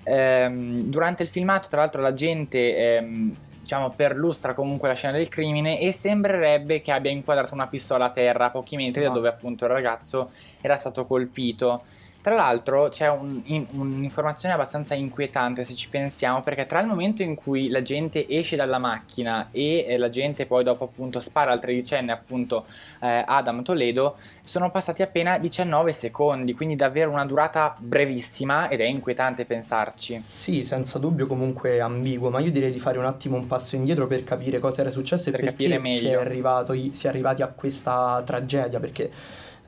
Ehm, 0.04 0.82
durante 0.82 1.22
il 1.24 1.28
filmato 1.28 1.68
tra 1.68 1.80
l'altro 1.80 2.00
la 2.00 2.14
gente 2.14 2.76
ehm, 2.96 3.36
diciamo 3.60 3.90
perlustra 3.90 4.54
comunque 4.54 4.86
la 4.86 4.94
scena 4.94 5.16
del 5.16 5.28
crimine 5.28 5.80
e 5.80 5.92
sembrerebbe 5.92 6.80
che 6.80 6.92
abbia 6.92 7.10
inquadrato 7.10 7.54
una 7.54 7.66
pistola 7.66 8.04
a 8.04 8.10
terra 8.10 8.44
a 8.46 8.50
pochi 8.50 8.76
metri 8.76 9.02
da 9.02 9.10
Ah. 9.10 9.12
dove 9.12 9.28
appunto 9.28 9.64
il 9.64 9.70
ragazzo 9.72 10.30
era 10.60 10.76
stato 10.76 11.06
colpito. 11.06 11.82
Tra 12.26 12.34
l'altro 12.34 12.88
c'è 12.88 13.08
un- 13.08 13.40
in- 13.44 13.66
un'informazione 13.70 14.52
abbastanza 14.52 14.94
inquietante 14.94 15.62
se 15.62 15.76
ci 15.76 15.88
pensiamo, 15.88 16.42
perché 16.42 16.66
tra 16.66 16.80
il 16.80 16.88
momento 16.88 17.22
in 17.22 17.36
cui 17.36 17.68
la 17.68 17.82
gente 17.82 18.26
esce 18.28 18.56
dalla 18.56 18.78
macchina 18.78 19.50
e 19.52 19.84
eh, 19.86 19.96
la 19.96 20.08
gente 20.08 20.44
poi 20.44 20.64
dopo 20.64 20.82
appunto 20.82 21.20
spara 21.20 21.52
al 21.52 21.60
tredicenne 21.60 22.10
appunto 22.10 22.66
eh, 23.00 23.22
Adam 23.24 23.62
Toledo, 23.62 24.16
sono 24.42 24.72
passati 24.72 25.02
appena 25.02 25.38
19 25.38 25.92
secondi, 25.92 26.52
quindi 26.54 26.74
davvero 26.74 27.12
una 27.12 27.24
durata 27.24 27.76
brevissima 27.78 28.68
ed 28.70 28.80
è 28.80 28.86
inquietante 28.86 29.44
pensarci. 29.44 30.16
Sì, 30.16 30.64
senza 30.64 30.98
dubbio 30.98 31.28
comunque 31.28 31.78
ambiguo, 31.78 32.28
ma 32.30 32.40
io 32.40 32.50
direi 32.50 32.72
di 32.72 32.80
fare 32.80 32.98
un 32.98 33.06
attimo 33.06 33.36
un 33.36 33.46
passo 33.46 33.76
indietro 33.76 34.08
per 34.08 34.24
capire 34.24 34.58
cosa 34.58 34.80
era 34.80 34.90
successo 34.90 35.30
Per 35.30 35.38
e 35.38 35.42
perché 35.44 35.88
si 35.90 36.08
è, 36.08 36.14
arrivato, 36.14 36.72
si 36.72 37.06
è 37.06 37.08
arrivati 37.08 37.42
a 37.42 37.46
questa 37.46 38.20
tragedia, 38.26 38.80
perché 38.80 39.12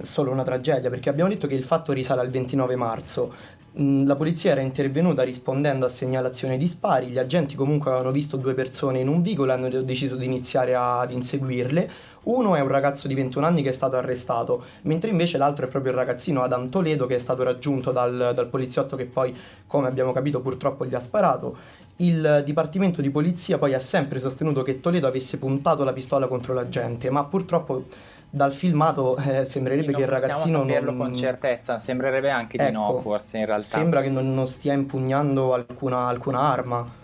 solo 0.01 0.31
una 0.31 0.43
tragedia, 0.43 0.91
perché 0.91 1.09
abbiamo 1.09 1.31
detto 1.31 1.47
che 1.47 1.55
il 1.55 1.63
fatto 1.65 1.93
risale 1.93 2.21
al 2.21 2.31
29 2.31 2.77
marzo. 2.77 3.33
Mm, 3.81 4.07
La 4.07 4.17
polizia 4.17 4.53
era 4.53 4.61
intervenuta 4.61 5.23
rispondendo 5.23 5.87
a 5.87 5.89
segnalazioni 5.89 6.57
di 6.57 6.67
spari, 6.67 7.09
gli 7.09 7.19
agenti 7.19 7.55
comunque 7.55 7.91
avevano 7.91 8.13
visto 8.13 8.37
due 8.37 8.55
persone 8.55 8.99
in 9.01 9.09
un 9.09 9.23
vicolo 9.23 9.51
e 9.51 9.55
hanno 9.55 9.69
deciso 9.83 10.17
di 10.17 10.25
iniziare 10.25 10.75
a- 10.75 11.01
ad 11.01 11.13
inseguirle. 11.13 11.91
Uno 12.25 12.57
è 12.57 12.61
un 12.61 12.69
ragazzo 12.69 13.09
di 13.09 13.15
21 13.15 13.47
anni 13.47 13.63
che 13.63 13.69
è 13.71 13.73
stato 13.73 13.97
arrestato, 13.97 14.65
mentre 14.83 15.11
invece 15.11 15.39
l'altro 15.39 15.67
è 15.67 15.69
proprio 15.69 15.93
il 15.93 15.99
ragazzino 15.99 16.43
Adam 16.43 16.69
Toledo 16.69 17.07
che 17.07 17.15
è 17.17 17.19
stato 17.19 17.43
raggiunto 17.43 17.93
dal, 17.93 18.33
dal 18.35 18.49
poliziotto 18.49 18.97
che 18.97 19.07
poi, 19.07 19.35
come 19.67 19.87
abbiamo 19.87 20.13
capito, 20.13 20.41
purtroppo 20.41 20.85
gli 20.85 20.95
ha 20.95 21.01
sparato. 21.01 21.57
Il 21.97 22.43
dipartimento 22.45 23.01
di 23.03 23.11
polizia 23.11 23.59
poi 23.59 23.75
ha 23.75 23.81
sempre 23.81 24.21
sostenuto 24.21 24.63
che 24.63 24.81
Toledo 24.81 25.07
avesse 25.07 25.39
puntato 25.39 25.85
la 25.85 25.93
pistola 25.93 26.27
contro 26.29 26.55
la 26.55 26.69
gente, 26.69 27.11
ma 27.11 27.25
purtroppo 27.25 27.87
dal 28.31 28.53
filmato 28.53 29.17
eh, 29.17 29.45
sembrerebbe 29.45 29.89
Sì, 29.89 29.95
che 29.95 30.03
il 30.03 30.09
ragazzino 30.09 30.59
saperlo 30.61 30.93
non... 30.93 30.99
con 31.01 31.15
certezza, 31.15 31.79
sembrerebbe 31.79 32.31
anche 32.31 32.59
di 32.59 32.71
no 32.71 32.91
Ecco, 32.91 33.01
forse 33.01 33.39
in 33.39 33.47
realtà. 33.47 33.65
Sembra 33.65 34.03
che 34.03 34.11
non, 34.11 34.35
non 34.35 34.47
stia 34.47 34.73
impugnando 34.75 35.55
alcuna, 35.55 36.07
alcuna 36.09 36.41
arma. 36.41 36.97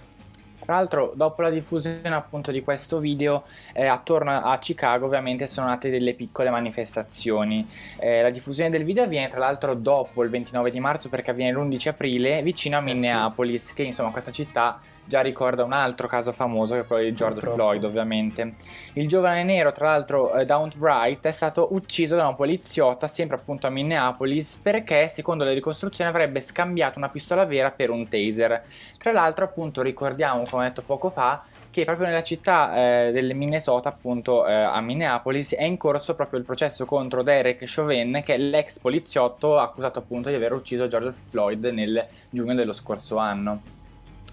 Tra 0.59 0.77
l'altro, 0.77 1.13
dopo 1.15 1.43
la 1.43 1.51
diffusione 1.51 2.15
appunto 2.15 2.51
di 2.51 2.63
questo 2.63 2.99
video, 2.99 3.45
eh, 3.75 3.85
attorno 3.87 4.31
a 4.41 4.59
Chicago 4.59 5.05
ovviamente 5.05 5.47
sono 5.47 5.67
nate 5.67 5.91
delle 5.91 6.15
piccole 6.15 6.49
manifestazioni. 6.49 7.69
Eh, 7.99 8.23
la 8.23 8.31
diffusione 8.31 8.71
del 8.71 8.83
video 8.83 9.05
avviene 9.05 9.29
tra 9.29 9.41
l'altro 9.41 9.75
dopo 9.75 10.23
il 10.23 10.31
29 10.31 10.71
di 10.71 10.81
marzo 10.81 11.11
perché 11.11 11.33
avviene 11.33 11.53
l'11 11.53 11.89
aprile 11.89 12.43
vicino 12.43 12.79
a 12.79 12.83
Eh 12.85 12.97
sì. 12.97 13.13
Minneapolis, 13.13 13.75
che 13.75 13.83
insomma 13.83 14.11
questa 14.11 14.31
città 14.33 14.81
già 15.05 15.21
ricorda 15.21 15.65
un 15.65 15.73
altro 15.73 16.09
caso 16.09 16.33
famoso 16.33 16.75
che 16.75 16.81
è 16.81 16.87
quello 16.87 17.03
di 17.03 17.13
George 17.13 17.41
Purtroppo. 17.41 17.57
Floyd 17.57 17.85
ovviamente. 17.85 18.55
Il 18.95 19.09
giovane 19.09 19.43
nero 19.45 19.73
tra 19.73 19.87
l'altro 19.87 20.35
eh, 20.35 20.45
Daunt 20.45 20.77
Wright 20.77 21.27
è 21.27 21.33
stato 21.33 21.69
ucciso 21.73 22.17
da 22.17 22.27
una 22.27 22.35
poliziotta 22.35 23.07
sempre 23.09 23.37
appunto 23.37 23.67
a 23.67 23.71
Minneapolis 23.71 24.57
perché 24.57 25.09
secondo 25.09 25.45
le 25.45 25.53
ricostruzioni 25.53 26.11
avrebbe 26.11 26.41
scambiato 26.41 26.99
una 26.99 27.09
pistola 27.09 27.45
vera 27.45 27.71
per 27.71 27.91
un 27.91 28.09
taser. 28.09 28.63
Tra 28.99 29.13
l'altro 29.13 29.45
appunto 29.45 29.83
ricordiamo 29.83 30.45
come 30.49 30.65
ho 30.65 30.69
detto 30.69 30.83
poco 30.83 31.11
fa 31.11 31.45
che 31.75 31.85
proprio 31.85 32.07
nella 32.07 32.23
città 32.23 33.09
eh, 33.09 33.11
del 33.11 33.35
Minnesota, 33.35 33.89
appunto 33.89 34.47
eh, 34.47 34.53
a 34.53 34.81
Minneapolis, 34.81 35.57
è 35.57 35.65
in 35.65 35.77
corso 35.77 36.15
proprio 36.15 36.39
il 36.39 36.45
processo 36.45 36.85
contro 36.85 37.25
Derek 37.25 37.65
Chauvin, 37.67 38.23
che 38.25 38.35
è 38.35 38.39
l'ex 38.39 38.79
poliziotto 38.79 39.59
accusato 39.59 39.99
appunto 39.99 40.29
di 40.29 40.37
aver 40.37 40.53
ucciso 40.53 40.87
George 40.87 41.13
Floyd 41.31 41.65
nel 41.65 42.07
giugno 42.31 42.55
dello 42.55 42.73
scorso 42.73 43.17
anno. 43.17 43.61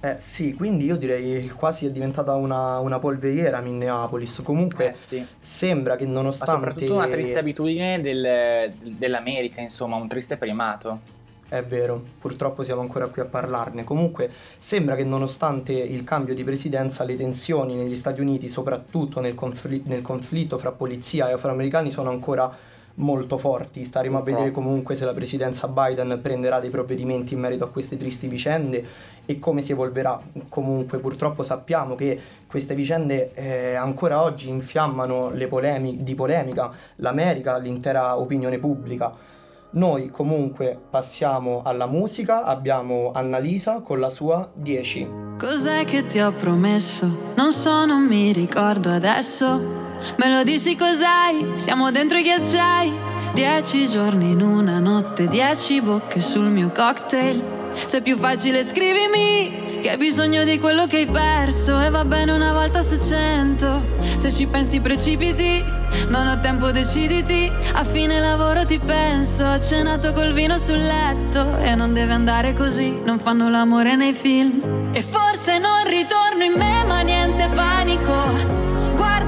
Eh 0.03 0.15
sì, 0.17 0.55
quindi 0.55 0.85
io 0.85 0.95
direi 0.97 1.47
quasi 1.49 1.85
è 1.85 1.91
diventata 1.91 2.33
una, 2.33 2.79
una 2.79 2.97
polveriera 2.97 3.61
Minneapolis. 3.61 4.41
Comunque 4.43 4.89
Eh 4.89 4.93
sì. 4.95 5.23
sembra 5.37 5.95
che 5.95 6.07
Ma 6.07 6.13
nonostante... 6.13 6.53
soprattutto 6.53 6.95
una 6.95 7.07
triste 7.07 7.37
abitudine 7.37 8.01
del- 8.01 8.73
dell'America, 8.81 9.61
insomma, 9.61 9.97
un 9.97 10.07
triste 10.07 10.37
primato. 10.37 11.19
È 11.47 11.61
vero, 11.63 12.01
purtroppo 12.19 12.63
siamo 12.63 12.81
ancora 12.81 13.07
qui 13.07 13.21
a 13.21 13.25
parlarne. 13.25 13.83
Comunque 13.83 14.31
sembra 14.57 14.95
che 14.95 15.03
nonostante 15.03 15.73
il 15.73 16.03
cambio 16.03 16.33
di 16.33 16.43
presidenza 16.43 17.03
le 17.03 17.15
tensioni 17.15 17.75
negli 17.75 17.95
Stati 17.95 18.21
Uniti, 18.21 18.49
soprattutto 18.49 19.19
nel, 19.19 19.35
confli- 19.35 19.83
nel 19.85 20.01
conflitto 20.01 20.57
fra 20.57 20.71
polizia 20.71 21.29
e 21.29 21.33
afroamericani, 21.33 21.91
sono 21.91 22.09
ancora 22.09 22.51
molto 22.95 23.37
forti. 23.37 23.85
Staremo 23.85 24.17
a 24.17 24.21
vedere 24.21 24.51
comunque 24.51 24.95
se 24.95 25.05
la 25.05 25.13
presidenza 25.13 25.67
Biden 25.67 26.19
prenderà 26.21 26.59
dei 26.59 26.69
provvedimenti 26.69 27.33
in 27.33 27.39
merito 27.39 27.63
a 27.63 27.69
queste 27.69 27.97
tristi 27.97 28.27
vicende 28.27 28.85
e 29.25 29.39
come 29.39 29.61
si 29.61 29.71
evolverà. 29.71 30.19
Comunque 30.49 30.99
purtroppo 30.99 31.43
sappiamo 31.43 31.95
che 31.95 32.19
queste 32.47 32.75
vicende 32.75 33.33
eh, 33.33 33.75
ancora 33.75 34.21
oggi 34.21 34.49
infiammano 34.49 35.31
le 35.31 35.47
polemi- 35.47 36.03
di 36.03 36.15
polemica 36.15 36.69
l'America, 36.97 37.57
l'intera 37.57 38.19
opinione 38.19 38.59
pubblica. 38.59 39.13
Noi 39.73 40.09
comunque 40.09 40.77
passiamo 40.89 41.61
alla 41.63 41.85
musica, 41.85 42.43
abbiamo 42.43 43.11
Annalisa 43.13 43.79
con 43.79 43.99
la 43.99 44.09
sua 44.09 44.49
10. 44.53 45.07
Cos'è 45.39 45.85
che 45.85 46.05
ti 46.07 46.19
ho 46.19 46.33
promesso? 46.33 47.31
Non 47.35 47.51
so, 47.51 47.85
non 47.85 48.05
mi 48.05 48.33
ricordo 48.33 48.89
adesso. 48.89 49.80
Me 50.17 50.29
lo 50.29 50.43
dici 50.43 50.75
cos'hai? 50.75 51.53
Siamo 51.55 51.91
dentro 51.91 52.17
i 52.17 52.23
ghiacciai. 52.23 53.09
Dieci 53.33 53.87
giorni 53.87 54.31
in 54.31 54.41
una 54.41 54.79
notte, 54.79 55.27
dieci 55.27 55.81
bocche 55.81 56.19
sul 56.19 56.49
mio 56.49 56.71
cocktail. 56.75 57.59
Se 57.73 57.99
è 57.99 58.01
più 58.01 58.17
facile 58.17 58.63
scrivimi 58.63 59.79
che 59.81 59.91
hai 59.91 59.97
bisogno 59.97 60.43
di 60.43 60.59
quello 60.59 60.85
che 60.85 60.97
hai 60.97 61.07
perso 61.07 61.79
e 61.79 61.89
va 61.89 62.03
bene 62.05 62.31
una 62.33 62.51
volta 62.51 62.81
su 62.81 62.97
cento. 62.97 63.81
Se 64.17 64.31
ci 64.31 64.45
pensi 64.45 64.79
precipiti, 64.79 65.63
non 66.09 66.27
ho 66.27 66.39
tempo 66.39 66.71
deciditi. 66.71 67.51
A 67.73 67.83
fine 67.83 68.19
lavoro 68.19 68.65
ti 68.65 68.79
penso, 68.79 69.45
ho 69.45 69.59
cenato 69.59 70.11
col 70.13 70.33
vino 70.33 70.57
sul 70.57 70.77
letto 70.77 71.57
e 71.59 71.73
non 71.73 71.93
deve 71.93 72.13
andare 72.13 72.53
così, 72.53 72.99
non 73.03 73.17
fanno 73.17 73.49
l'amore 73.49 73.95
nei 73.95 74.13
film. 74.13 74.89
E 74.91 75.01
forse 75.01 75.57
non 75.57 75.83
ritorno 75.85 76.43
in 76.43 76.53
me, 76.57 76.83
ma 76.85 77.01
niente 77.01 77.49
panico. 77.53 78.60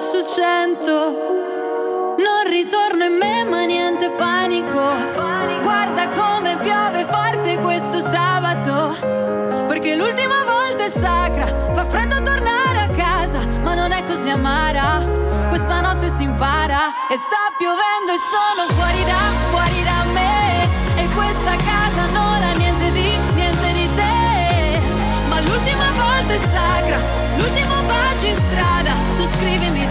su 0.00 0.18
cento. 0.26 0.92
Non 2.18 2.42
ritorno 2.48 3.04
in 3.04 3.16
me, 3.16 3.44
ma 3.44 3.64
niente 3.64 4.10
panico. 4.10 4.82
Guarda 5.62 6.08
come 6.08 6.58
piove 6.58 7.06
forte 7.08 7.58
questo 7.58 7.98
sabato. 8.00 8.96
Perché 9.68 9.94
l'ultima 9.94 10.42
volta 10.44 10.84
è 10.84 10.90
sacra, 10.90 11.46
fa 11.46 11.84
freddo 11.84 12.22
tornare 12.22 12.80
a 12.80 12.88
casa, 12.90 13.46
ma 13.62 13.74
non 13.74 13.92
è 13.92 14.02
così 14.04 14.30
amara. 14.30 15.02
Questa 15.48 15.80
notte 15.80 16.08
si 16.08 16.24
impara 16.24 17.08
e 17.08 17.16
sta 17.16 17.52
piovendo 17.56 18.12
e 18.12 18.18
sono 18.18 18.66
fuori 18.74 19.04
da, 19.04 19.22
fuori 19.50 19.82
da 19.84 20.04
me. 20.12 21.02
E 21.02 21.08
questa 21.14 21.54
casa 21.56 22.12
non 22.12 22.42
ha 22.42 22.52
niente 22.52 22.90
di, 22.90 23.16
niente 23.34 23.72
di 23.72 23.88
te. 23.94 24.80
Ma 25.28 25.40
l'ultima 25.40 25.92
volta 25.94 26.32
è 26.32 26.38
sacra, 26.38 26.98
l'ultimo 27.36 27.74
bacio 27.86 28.26
in 28.26 28.34
strada. 28.34 28.92
Tu 29.16 29.24
scrivimi 29.26 29.83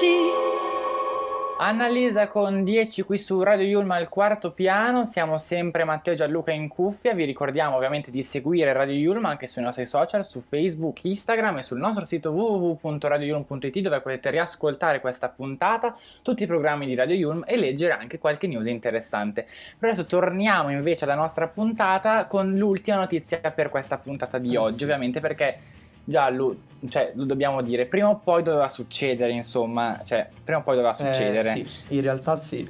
10 0.00 0.08
Annalisa 1.58 2.28
con 2.28 2.64
10 2.64 3.02
qui 3.02 3.18
su 3.18 3.42
Radio 3.42 3.66
Yulma 3.66 3.96
al 3.96 4.08
quarto 4.08 4.52
piano, 4.52 5.04
siamo 5.04 5.36
sempre 5.36 5.84
Matteo 5.84 6.14
Gianluca 6.14 6.52
in 6.52 6.68
cuffia, 6.68 7.12
vi 7.12 7.26
ricordiamo 7.26 7.76
ovviamente 7.76 8.10
di 8.10 8.22
seguire 8.22 8.72
Radio 8.72 8.94
Yulma 8.94 9.28
anche 9.28 9.46
sui 9.46 9.60
nostri 9.60 9.84
social, 9.84 10.24
su 10.24 10.40
Facebook, 10.40 11.04
Instagram 11.04 11.58
e 11.58 11.62
sul 11.62 11.78
nostro 11.78 12.04
sito 12.04 12.30
www.radioyulma.it 12.30 13.78
dove 13.80 14.00
potete 14.00 14.30
riascoltare 14.30 15.02
questa 15.02 15.28
puntata, 15.28 15.94
tutti 16.22 16.44
i 16.44 16.46
programmi 16.46 16.86
di 16.86 16.94
Radio 16.94 17.16
Yulma 17.16 17.44
e 17.44 17.58
leggere 17.58 17.92
anche 17.92 18.18
qualche 18.18 18.46
news 18.46 18.68
interessante. 18.68 19.46
Però 19.78 19.92
adesso 19.92 20.08
torniamo 20.08 20.70
invece 20.70 21.04
alla 21.04 21.14
nostra 21.14 21.46
puntata 21.46 22.24
con 22.24 22.56
l'ultima 22.56 22.96
notizia 22.96 23.38
per 23.50 23.68
questa 23.68 23.98
puntata 23.98 24.38
di 24.38 24.54
eh 24.54 24.56
oggi, 24.56 24.84
ovviamente 24.84 25.20
perché 25.20 25.79
Giallo, 26.10 26.56
cioè, 26.88 27.12
lo 27.14 27.24
dobbiamo 27.24 27.62
dire, 27.62 27.86
prima 27.86 28.08
o 28.08 28.16
poi 28.16 28.42
doveva 28.42 28.68
succedere, 28.68 29.30
insomma, 29.30 30.00
cioè, 30.04 30.28
prima 30.42 30.58
o 30.58 30.62
poi 30.62 30.74
doveva 30.74 30.92
Eh, 30.92 30.96
succedere. 30.96 31.48
sì, 31.50 31.66
in 31.88 32.02
realtà 32.02 32.36
sì. 32.36 32.68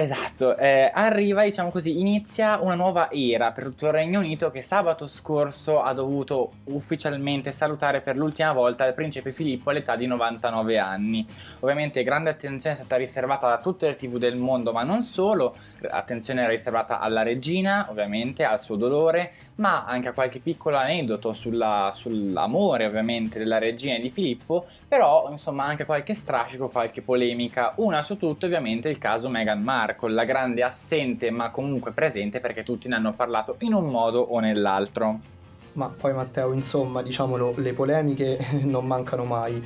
Esatto, 0.00 0.56
eh, 0.56 0.92
arriva, 0.94 1.42
diciamo 1.42 1.70
così, 1.72 1.98
inizia 1.98 2.60
una 2.62 2.76
nuova 2.76 3.10
era 3.10 3.50
per 3.50 3.64
tutto 3.64 3.86
il 3.86 3.92
Regno 3.92 4.20
Unito 4.20 4.48
che 4.52 4.62
sabato 4.62 5.08
scorso 5.08 5.82
ha 5.82 5.92
dovuto 5.92 6.52
ufficialmente 6.66 7.50
salutare 7.50 8.00
per 8.00 8.16
l'ultima 8.16 8.52
volta 8.52 8.86
il 8.86 8.94
principe 8.94 9.32
Filippo 9.32 9.70
all'età 9.70 9.96
di 9.96 10.06
99 10.06 10.78
anni. 10.78 11.26
Ovviamente 11.58 12.04
grande 12.04 12.30
attenzione 12.30 12.76
è 12.76 12.78
stata 12.78 12.94
riservata 12.94 13.48
da 13.48 13.56
tutte 13.58 13.88
le 13.88 13.96
tv 13.96 14.18
del 14.18 14.36
mondo, 14.36 14.70
ma 14.70 14.84
non 14.84 15.02
solo, 15.02 15.56
attenzione 15.90 16.42
era 16.42 16.50
riservata 16.50 17.00
alla 17.00 17.24
regina, 17.24 17.88
ovviamente, 17.90 18.44
al 18.44 18.60
suo 18.60 18.76
dolore, 18.76 19.32
ma 19.58 19.84
anche 19.84 20.08
a 20.08 20.12
qualche 20.12 20.38
piccolo 20.40 20.76
aneddoto 20.76 21.32
sulla- 21.32 21.90
sull'amore, 21.94 22.86
ovviamente, 22.86 23.38
della 23.38 23.58
regina 23.58 23.96
e 23.96 24.00
di 24.00 24.10
Filippo, 24.10 24.66
però 24.86 25.28
insomma 25.30 25.64
anche 25.64 25.84
qualche 25.84 26.14
strascico, 26.14 26.68
qualche 26.68 27.02
polemica. 27.02 27.72
Una 27.76 28.02
su 28.02 28.16
tutte 28.16 28.46
ovviamente 28.46 28.88
il 28.88 28.98
caso 28.98 29.28
Meghan 29.28 29.62
Markle, 29.62 30.12
la 30.12 30.24
grande 30.24 30.62
assente 30.62 31.30
ma 31.30 31.50
comunque 31.50 31.92
presente 31.92 32.40
perché 32.40 32.62
tutti 32.62 32.88
ne 32.88 32.96
hanno 32.96 33.12
parlato 33.12 33.56
in 33.60 33.74
un 33.74 33.86
modo 33.86 34.20
o 34.20 34.38
nell'altro. 34.40 35.18
Ma 35.72 35.88
poi 35.88 36.12
Matteo, 36.12 36.52
insomma, 36.52 37.02
diciamolo, 37.02 37.54
le 37.56 37.72
polemiche 37.72 38.38
non 38.64 38.86
mancano 38.86 39.24
mai. 39.24 39.62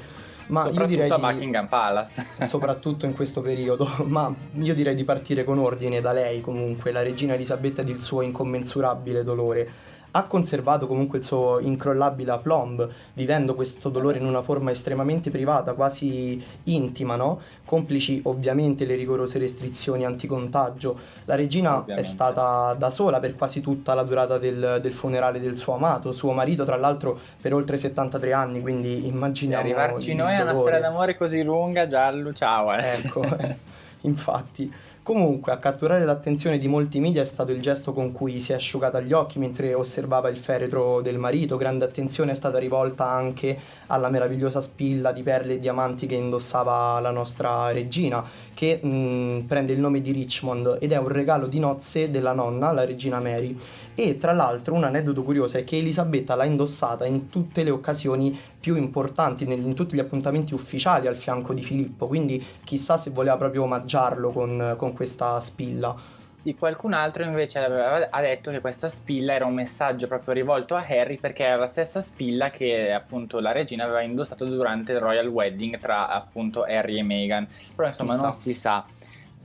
Ma 0.48 0.60
io 0.60 0.66
Soprattutto 0.66 0.86
direi 0.94 1.10
a 1.10 1.16
di- 1.16 1.20
Buckingham 1.20 1.66
Palace. 1.68 2.26
soprattutto 2.46 3.06
in 3.06 3.14
questo 3.14 3.40
periodo, 3.40 3.88
ma 4.06 4.32
io 4.54 4.74
direi 4.74 4.94
di 4.94 5.04
partire 5.04 5.44
con 5.44 5.58
ordine 5.58 6.00
da 6.00 6.12
lei 6.12 6.40
comunque, 6.40 6.92
la 6.92 7.02
regina 7.02 7.34
Elisabetta 7.34 7.82
ed 7.82 7.88
il 7.88 8.00
suo 8.00 8.20
incommensurabile 8.22 9.24
dolore. 9.24 9.68
Ha 10.12 10.24
conservato 10.24 10.86
comunque 10.86 11.18
il 11.18 11.24
suo 11.24 11.58
incrollabile 11.60 12.32
aplomb, 12.32 12.88
vivendo 13.14 13.54
questo 13.54 13.88
dolore 13.88 14.18
in 14.18 14.26
una 14.26 14.42
forma 14.42 14.70
estremamente 14.70 15.30
privata, 15.30 15.74
quasi 15.74 16.42
intima, 16.64 17.16
no? 17.16 17.40
Complici 17.64 18.20
ovviamente 18.24 18.84
le 18.84 18.94
rigorose 18.94 19.38
restrizioni 19.38 20.04
anticontagio. 20.04 20.98
La 21.24 21.34
regina 21.34 21.78
Ovviamente. 21.78 22.00
è 22.00 22.04
stata 22.04 22.74
da 22.74 22.90
sola 22.90 23.20
per 23.20 23.34
quasi 23.36 23.60
tutta 23.60 23.94
la 23.94 24.02
durata 24.02 24.38
del, 24.38 24.78
del 24.82 24.92
funerale 24.92 25.40
del 25.40 25.56
suo 25.56 25.74
amato, 25.74 26.12
suo 26.12 26.32
marito 26.32 26.64
tra 26.64 26.76
l'altro 26.76 27.18
per 27.40 27.54
oltre 27.54 27.76
73 27.76 28.32
anni, 28.32 28.60
quindi 28.60 29.06
immaginiamo 29.06 29.62
arrivarci 29.62 30.10
il 30.10 30.16
noi 30.16 30.36
a 30.36 30.42
una 30.42 30.54
storia 30.54 30.80
d'amore 30.80 31.16
così 31.16 31.42
lunga, 31.42 31.86
Giallo, 31.86 32.32
ciao. 32.32 32.74
Eh. 32.74 32.86
Ecco, 32.86 33.24
infatti. 34.02 34.90
Comunque, 35.04 35.50
a 35.50 35.58
catturare 35.58 36.04
l'attenzione 36.04 36.58
di 36.58 36.68
molti 36.68 37.00
media 37.00 37.22
è 37.22 37.24
stato 37.24 37.50
il 37.50 37.60
gesto 37.60 37.92
con 37.92 38.12
cui 38.12 38.38
si 38.38 38.52
è 38.52 38.54
asciugata 38.54 39.00
gli 39.00 39.12
occhi 39.12 39.40
mentre 39.40 39.74
osservava 39.74 40.28
il 40.28 40.38
feretro 40.38 41.00
del 41.00 41.18
marito. 41.18 41.56
Grande 41.56 41.84
attenzione 41.84 42.30
è 42.30 42.34
stata 42.36 42.58
rivolta 42.58 43.10
anche 43.10 43.58
alla 43.88 44.10
meravigliosa 44.10 44.60
spilla 44.60 45.10
di 45.10 45.24
perle 45.24 45.54
e 45.54 45.58
diamanti 45.58 46.06
che 46.06 46.14
indossava 46.14 47.00
la 47.00 47.10
nostra 47.10 47.72
regina, 47.72 48.24
che 48.54 48.76
mh, 48.80 49.46
prende 49.48 49.72
il 49.72 49.80
nome 49.80 50.00
di 50.00 50.12
Richmond 50.12 50.76
ed 50.78 50.92
è 50.92 50.98
un 50.98 51.08
regalo 51.08 51.48
di 51.48 51.58
nozze 51.58 52.08
della 52.08 52.32
nonna, 52.32 52.70
la 52.70 52.84
regina 52.84 53.18
Mary. 53.18 53.56
E 53.94 54.16
tra 54.16 54.32
l'altro 54.32 54.74
un 54.74 54.84
aneddoto 54.84 55.22
curioso 55.22 55.58
è 55.58 55.64
che 55.64 55.76
Elisabetta 55.76 56.34
l'ha 56.34 56.44
indossata 56.44 57.04
in 57.06 57.28
tutte 57.28 57.62
le 57.62 57.70
occasioni 57.70 58.38
più 58.58 58.76
importanti, 58.76 59.44
in 59.44 59.74
tutti 59.74 59.96
gli 59.96 60.00
appuntamenti 60.00 60.54
ufficiali 60.54 61.06
al 61.06 61.16
fianco 61.16 61.52
di 61.52 61.62
Filippo, 61.62 62.06
quindi 62.06 62.44
chissà 62.64 62.96
se 62.96 63.10
voleva 63.10 63.36
proprio 63.36 63.64
omaggiarlo 63.64 64.30
con, 64.30 64.74
con 64.78 64.94
questa 64.94 65.38
spilla. 65.40 66.20
Sì, 66.34 66.56
qualcun 66.56 66.92
altro 66.92 67.22
invece 67.22 67.60
aveva- 67.60 68.08
ha 68.10 68.20
detto 68.20 68.50
che 68.50 68.60
questa 68.60 68.88
spilla 68.88 69.32
era 69.34 69.44
un 69.44 69.54
messaggio 69.54 70.08
proprio 70.08 70.34
rivolto 70.34 70.74
a 70.74 70.84
Harry 70.88 71.16
perché 71.16 71.44
era 71.44 71.54
la 71.54 71.66
stessa 71.66 72.00
spilla 72.00 72.50
che 72.50 72.90
appunto 72.92 73.38
la 73.38 73.52
regina 73.52 73.84
aveva 73.84 74.00
indossato 74.00 74.44
durante 74.46 74.90
il 74.90 74.98
Royal 74.98 75.28
Wedding 75.28 75.78
tra 75.78 76.08
appunto 76.08 76.64
Harry 76.64 76.98
e 76.98 77.02
Meghan. 77.04 77.46
Però 77.76 77.86
insomma 77.86 78.12
Chissà. 78.12 78.24
non 78.24 78.32
si 78.32 78.54
sa. 78.54 78.84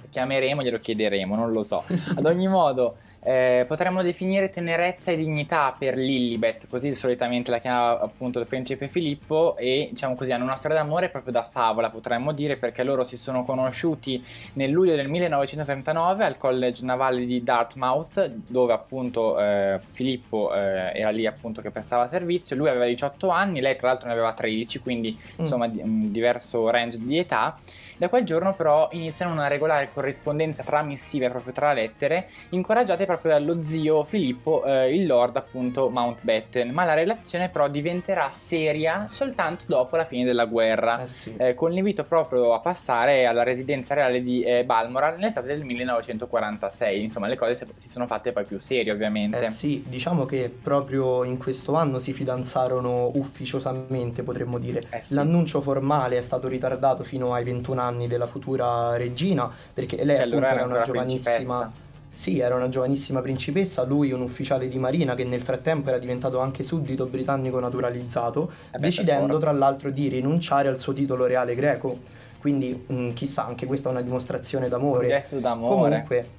Chiameremo, 0.10 0.64
glielo 0.64 0.80
chiederemo, 0.80 1.36
non 1.36 1.52
lo 1.52 1.62
so. 1.62 1.84
Ad 2.16 2.26
ogni 2.26 2.48
modo, 2.48 2.98
eh, 3.28 3.66
potremmo 3.68 4.04
definire 4.04 4.50
tenerezza 4.50 5.12
e 5.12 5.18
dignità 5.18 5.76
per 5.78 5.98
Lilibet, 5.98 6.70
così 6.70 6.94
solitamente 6.94 7.52
la 7.52 7.58
chiama 7.58 8.00
appunto 8.00 8.40
il 8.40 8.46
principe 8.46 8.88
Filippo 8.88 9.58
e 9.58 9.90
diciamo 9.92 10.16
così 10.16 10.32
hanno 10.32 10.46
una 10.46 10.56
storia 10.56 10.78
d'amore 10.78 11.10
proprio 11.10 11.34
da 11.34 11.44
favola 11.44 11.90
potremmo 11.90 12.32
dire 12.32 12.56
perché 12.56 12.84
loro 12.86 13.04
si 13.04 13.18
sono 13.18 13.44
conosciuti 13.44 14.24
nel 14.54 14.72
luglio 14.72 14.96
del 14.96 15.10
1939 15.10 16.24
al 16.24 16.38
college 16.38 16.86
navale 16.86 17.26
di 17.26 17.44
Dartmouth 17.44 18.28
dove 18.48 18.72
appunto 18.72 19.38
eh, 19.42 19.78
Filippo 19.86 20.54
eh, 20.56 20.98
era 20.98 21.10
lì 21.10 21.26
appunto 21.26 21.62
che 21.62 21.70
prestava 21.70 22.08
servizio, 22.08 22.56
lui 22.56 22.70
aveva 22.70 22.86
18 22.86 23.28
anni, 23.28 23.60
lei 23.60 23.76
tra 23.76 23.90
l'altro 23.90 24.08
ne 24.08 24.14
aveva 24.14 24.32
13 24.32 24.80
quindi 24.80 25.20
insomma 25.36 25.68
di- 25.68 25.82
un 25.82 26.10
diverso 26.14 26.70
range 26.70 26.98
di 27.02 27.18
età. 27.18 27.58
Da 28.00 28.10
quel 28.10 28.26
giorno 28.26 28.54
però 28.54 28.90
iniziano 28.92 29.32
una 29.32 29.48
regolare 29.48 29.90
corrispondenza 29.92 30.62
tra 30.62 30.84
missive, 30.84 31.32
proprio 31.32 31.52
tra 31.52 31.74
lettere, 31.74 32.30
incoraggiate 32.50 33.06
proprio 33.06 33.17
dallo 33.24 33.64
zio 33.64 34.04
Filippo, 34.04 34.64
eh, 34.64 34.94
il 34.96 35.06
lord 35.06 35.36
appunto 35.38 35.90
Mountbatten, 35.90 36.70
ma 36.70 36.84
la 36.86 36.94
relazione 36.94 37.50
però 37.50 37.68
diventerà 37.68 38.30
seria 38.32 39.06
soltanto 39.08 39.66
dopo 39.68 39.96
la 39.96 40.06
fine 40.06 40.24
della 40.26 40.46
guerra. 40.46 41.02
Eh 41.04 41.08
sì. 41.08 41.36
eh, 41.38 41.54
con 41.54 41.72
l'invito 41.72 42.04
proprio 42.04 42.54
a 42.54 42.60
passare 42.60 43.26
alla 43.26 43.44
residenza 43.44 43.94
reale 43.94 44.20
di 44.20 44.44
eh, 44.44 44.64
Balmoral 44.64 45.16
nell'estate 45.16 45.48
del 45.48 45.64
1946. 45.64 47.04
Insomma, 47.04 47.28
le 47.28 47.36
cose 47.36 47.56
si- 47.78 47.90
sono 47.90 48.06
fatte 48.08 48.32
poi 48.32 48.46
più 48.46 48.60
serie, 48.60 48.92
ovviamente. 48.92 49.46
Eh 49.46 49.50
sì, 49.50 49.84
diciamo 49.88 50.26
che 50.26 50.50
proprio 50.62 51.24
in 51.24 51.38
questo 51.38 51.74
anno 51.74 52.00
si 52.00 52.14
fidanzarono 52.14 53.12
ufficiosamente, 53.16 54.24
potremmo 54.24 54.58
dire. 54.60 54.82
Eh 54.92 55.02
sì. 55.02 55.16
L'annuncio 55.16 55.62
formale 55.62 56.18
è 56.18 56.22
stato 56.22 56.48
ritardato 56.48 57.04
fino 57.04 57.34
ai 57.34 57.44
21 57.44 57.82
anni 57.82 58.08
della 58.08 58.28
futura 58.28 58.96
regina, 58.98 59.50
perché 59.74 60.04
lei 60.04 60.16
Cioè, 60.16 60.26
appunto 60.26 60.36
allora 60.38 60.52
era 60.52 60.56
era 60.62 60.66
una 60.66 60.82
giovanissima 60.82 61.36
principessa. 61.36 61.86
Sì, 62.18 62.40
era 62.40 62.56
una 62.56 62.68
giovanissima 62.68 63.22
principessa, 63.22 63.84
lui 63.84 64.12
un 64.12 64.22
ufficiale 64.22 64.68
di 64.68 64.80
marina 64.80 65.14
che 65.14 65.24
nel 65.24 65.40
frattempo 65.40 65.90
era 65.90 66.00
diventato 66.00 66.40
anche 66.40 66.64
suddito 66.64 67.06
britannico 67.06 67.60
naturalizzato, 67.60 68.50
Eh 68.72 68.80
beh, 68.80 68.80
decidendo 68.80 69.38
tra 69.38 69.52
l'altro 69.52 69.92
di 69.92 70.08
rinunciare 70.08 70.68
al 70.68 70.80
suo 70.80 70.94
titolo 70.94 71.28
reale 71.28 71.54
greco. 71.54 72.00
Quindi 72.40 72.86
mh, 72.88 73.14
chissà, 73.14 73.46
anche 73.46 73.68
questa 73.68 73.90
è 73.90 73.92
una 73.92 74.02
dimostrazione 74.02 74.68
d'amore. 74.68 75.06
Un 75.06 75.12
gesto 75.12 75.38
d'amore. 75.38 75.90
Comunque, 75.90 76.30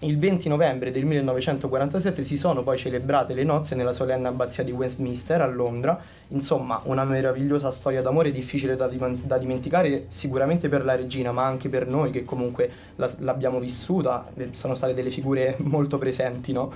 il 0.00 0.18
20 0.18 0.48
novembre 0.48 0.90
del 0.90 1.06
1947 1.06 2.22
si 2.22 2.36
sono 2.36 2.62
poi 2.62 2.76
celebrate 2.76 3.32
le 3.32 3.44
nozze 3.44 3.74
nella 3.74 3.94
solenne 3.94 4.28
abbazia 4.28 4.62
di 4.62 4.70
Westminster 4.70 5.40
a 5.40 5.46
Londra. 5.46 5.98
Insomma, 6.28 6.80
una 6.84 7.04
meravigliosa 7.04 7.70
storia 7.70 8.02
d'amore 8.02 8.30
difficile 8.30 8.76
da, 8.76 8.88
da 8.88 9.38
dimenticare 9.38 10.04
sicuramente 10.08 10.68
per 10.68 10.84
la 10.84 10.96
regina, 10.96 11.32
ma 11.32 11.46
anche 11.46 11.70
per 11.70 11.86
noi 11.86 12.10
che 12.10 12.24
comunque 12.24 12.70
la- 12.96 13.10
l'abbiamo 13.20 13.58
vissuta. 13.58 14.26
Sono 14.50 14.74
state 14.74 14.92
delle 14.92 15.10
figure 15.10 15.56
molto 15.64 15.96
presenti, 15.96 16.52
no? 16.52 16.70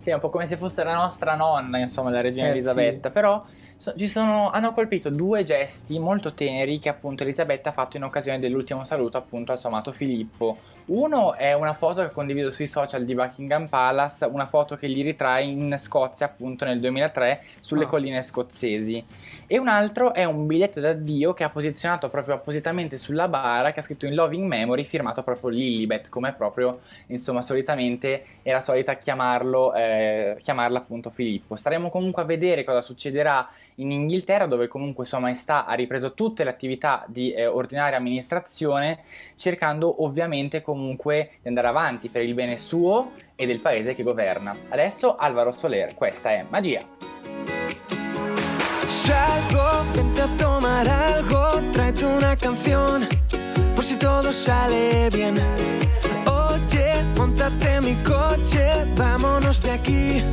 Sì, 0.00 0.08
è 0.08 0.14
un 0.14 0.20
po' 0.20 0.30
come 0.30 0.46
se 0.46 0.56
fosse 0.56 0.82
la 0.82 0.94
nostra 0.94 1.34
nonna, 1.34 1.76
insomma, 1.76 2.08
la 2.08 2.22
regina 2.22 2.46
Eh, 2.46 2.50
Elisabetta. 2.52 3.10
Però 3.10 3.44
so- 3.76 3.94
ci 3.94 4.08
sono, 4.08 4.50
hanno 4.50 4.72
colpito 4.72 5.10
due 5.10 5.44
gesti 5.44 5.98
molto 5.98 6.32
teneri 6.32 6.78
che 6.78 6.88
appunto 6.88 7.22
Elisabetta 7.22 7.68
ha 7.68 7.72
fatto 7.72 7.98
in 7.98 8.04
occasione 8.04 8.38
dell'ultimo 8.38 8.82
saluto 8.84 9.18
appunto 9.18 9.52
al 9.52 9.58
suo 9.58 9.68
amato 9.68 9.92
Filippo. 9.92 10.56
Uno 10.86 11.34
è 11.34 11.52
una 11.52 11.74
foto 11.74 12.00
che 12.00 12.06
ha 12.06 12.10
condiviso 12.12 12.50
sui 12.50 12.66
social 12.66 13.04
di 13.04 13.14
Buckingham 13.14 13.66
Palace, 13.68 14.24
una 14.24 14.46
foto 14.46 14.74
che 14.76 14.88
gli 14.88 15.02
ritrae 15.02 15.44
in 15.44 15.74
Scozia 15.76 16.24
appunto 16.24 16.64
nel 16.64 16.80
2003 16.80 17.42
sulle 17.60 17.84
Ah. 17.84 17.88
colline 17.88 18.22
scozzesi. 18.22 19.04
E 19.52 19.58
un 19.58 19.66
altro 19.66 20.14
è 20.14 20.22
un 20.22 20.46
biglietto 20.46 20.78
d'addio 20.78 21.34
che 21.34 21.42
ha 21.42 21.50
posizionato 21.50 22.08
proprio 22.08 22.36
appositamente 22.36 22.96
sulla 22.96 23.26
bara 23.26 23.72
che 23.72 23.80
ha 23.80 23.82
scritto 23.82 24.06
in 24.06 24.14
Loving 24.14 24.46
Memory 24.46 24.84
firmato 24.84 25.24
proprio 25.24 25.50
Lilibet, 25.50 26.08
come 26.08 26.34
proprio 26.34 26.82
insomma 27.08 27.42
solitamente 27.42 28.24
era 28.42 28.60
solita 28.60 28.94
chiamarlo, 28.94 29.74
eh, 29.74 30.36
chiamarla 30.40 30.78
appunto 30.78 31.10
Filippo. 31.10 31.56
Staremo 31.56 31.90
comunque 31.90 32.22
a 32.22 32.26
vedere 32.26 32.62
cosa 32.62 32.80
succederà 32.80 33.50
in 33.74 33.90
Inghilterra 33.90 34.46
dove 34.46 34.68
comunque 34.68 35.04
Sua 35.04 35.18
Maestà 35.18 35.64
ha 35.64 35.74
ripreso 35.74 36.14
tutte 36.14 36.44
le 36.44 36.50
attività 36.50 37.04
di 37.08 37.32
eh, 37.32 37.46
ordinaria 37.46 37.98
amministrazione 37.98 39.00
cercando 39.34 40.04
ovviamente 40.04 40.62
comunque 40.62 41.30
di 41.42 41.48
andare 41.48 41.66
avanti 41.66 42.08
per 42.08 42.22
il 42.22 42.34
bene 42.34 42.56
suo 42.56 43.14
e 43.34 43.46
del 43.46 43.58
paese 43.58 43.96
che 43.96 44.04
governa. 44.04 44.54
Adesso 44.68 45.16
Alvaro 45.16 45.50
Soler, 45.50 45.92
questa 45.96 46.30
è 46.30 46.44
Magia. 46.48 46.99
Salgo, 49.10 49.84
vente 49.92 50.22
a 50.22 50.28
tomar 50.36 50.88
algo, 50.88 51.60
tráete 51.72 52.06
una 52.06 52.36
canción, 52.36 53.08
por 53.74 53.84
si 53.84 53.96
todo 53.96 54.32
sale 54.32 55.10
bien. 55.10 55.34
Oye, 56.26 57.02
montate 57.16 57.80
mi 57.80 57.96
coche, 58.04 58.64
vámonos 58.94 59.64
de 59.64 59.72
aquí, 59.72 60.24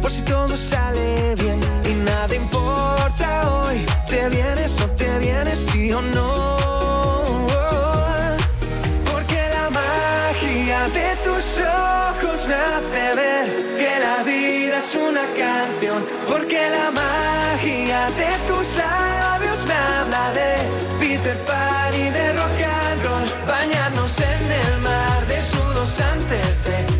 por 0.00 0.12
si 0.12 0.22
todo 0.22 0.56
sale 0.56 1.34
bien. 1.34 1.58
Y 1.90 1.94
nada 2.08 2.32
importa 2.32 3.28
hoy, 3.50 3.84
te 4.08 4.28
vienes 4.28 4.80
o 4.80 4.86
te 4.90 5.18
vienes, 5.18 5.58
sí 5.58 5.92
o 5.92 6.00
no. 6.00 6.56
Porque 9.10 9.40
la 9.56 9.70
magia 9.70 10.80
de 10.98 11.16
tus 11.24 11.46
ojos 11.58 12.46
me 12.46 12.54
hace 12.54 13.14
ver 13.16 13.46
que 13.76 13.92
la 14.06 14.22
vida 14.22 14.78
es 14.78 14.94
una 14.94 15.24
canción. 15.42 16.06
Porque 16.28 16.70
la 16.70 16.92
magia 16.92 17.03
de 18.10 18.38
tus 18.46 18.76
labios 18.76 19.64
me 19.64 19.72
habla 19.72 20.32
de 20.32 20.56
Peter 21.00 21.36
Pan 21.44 21.94
y 21.94 22.10
de 22.10 22.32
rock 22.34 22.60
and 22.62 23.02
roll. 23.02 23.46
Bañarnos 23.46 24.18
en 24.20 24.52
el 24.52 24.80
mar 24.82 25.26
desnudos 25.26 26.00
antes 26.00 26.64
de 26.64 26.93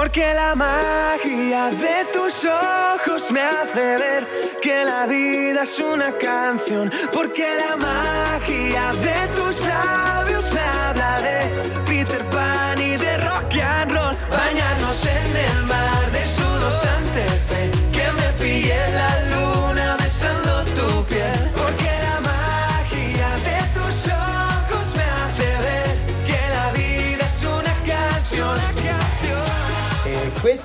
Porque 0.00 0.32
la 0.32 0.54
magia 0.54 1.68
de 1.72 2.06
tus 2.10 2.46
ojos 2.46 3.30
me 3.30 3.42
hace 3.42 3.98
ver 3.98 4.26
que 4.62 4.82
la 4.82 5.04
vida 5.04 5.64
es 5.64 5.78
una 5.78 6.10
canción. 6.16 6.90
Porque 7.12 7.46
la 7.54 7.76
magia 7.76 8.92
de 8.94 9.28
tus 9.36 9.60
labios 9.66 10.54
me 10.54 10.60
habla 10.62 11.20
de 11.20 11.82
Peter 11.86 12.24
Pan 12.30 12.80
y 12.80 12.96
de 12.96 13.18
rock 13.18 13.54
and 13.62 13.92
roll. 13.92 14.16
Bañarnos 14.30 15.04
en 15.04 15.36
el 15.36 15.64
mar 15.66 16.10
desnudos 16.12 16.82
antes 16.82 17.48
de 17.50 17.79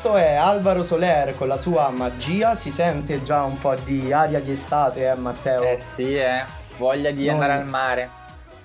Questo 0.06 0.24
è 0.24 0.36
Alvaro 0.36 0.84
Soler 0.84 1.34
con 1.34 1.48
la 1.48 1.58
sua 1.58 1.90
magia, 1.90 2.56
si 2.56 2.70
sente 2.70 3.24
già 3.24 3.42
un 3.42 3.58
po' 3.58 3.74
di 3.84 4.14
aria 4.14 4.40
di 4.40 4.52
estate, 4.52 5.10
eh 5.10 5.16
Matteo? 5.16 5.64
Eh 5.64 5.80
sì, 5.80 6.16
eh. 6.16 6.44
Voglia 6.78 7.10
di 7.10 7.26
Noi- 7.26 7.30
andare 7.30 7.54
al 7.54 7.66
mare. 7.66 8.10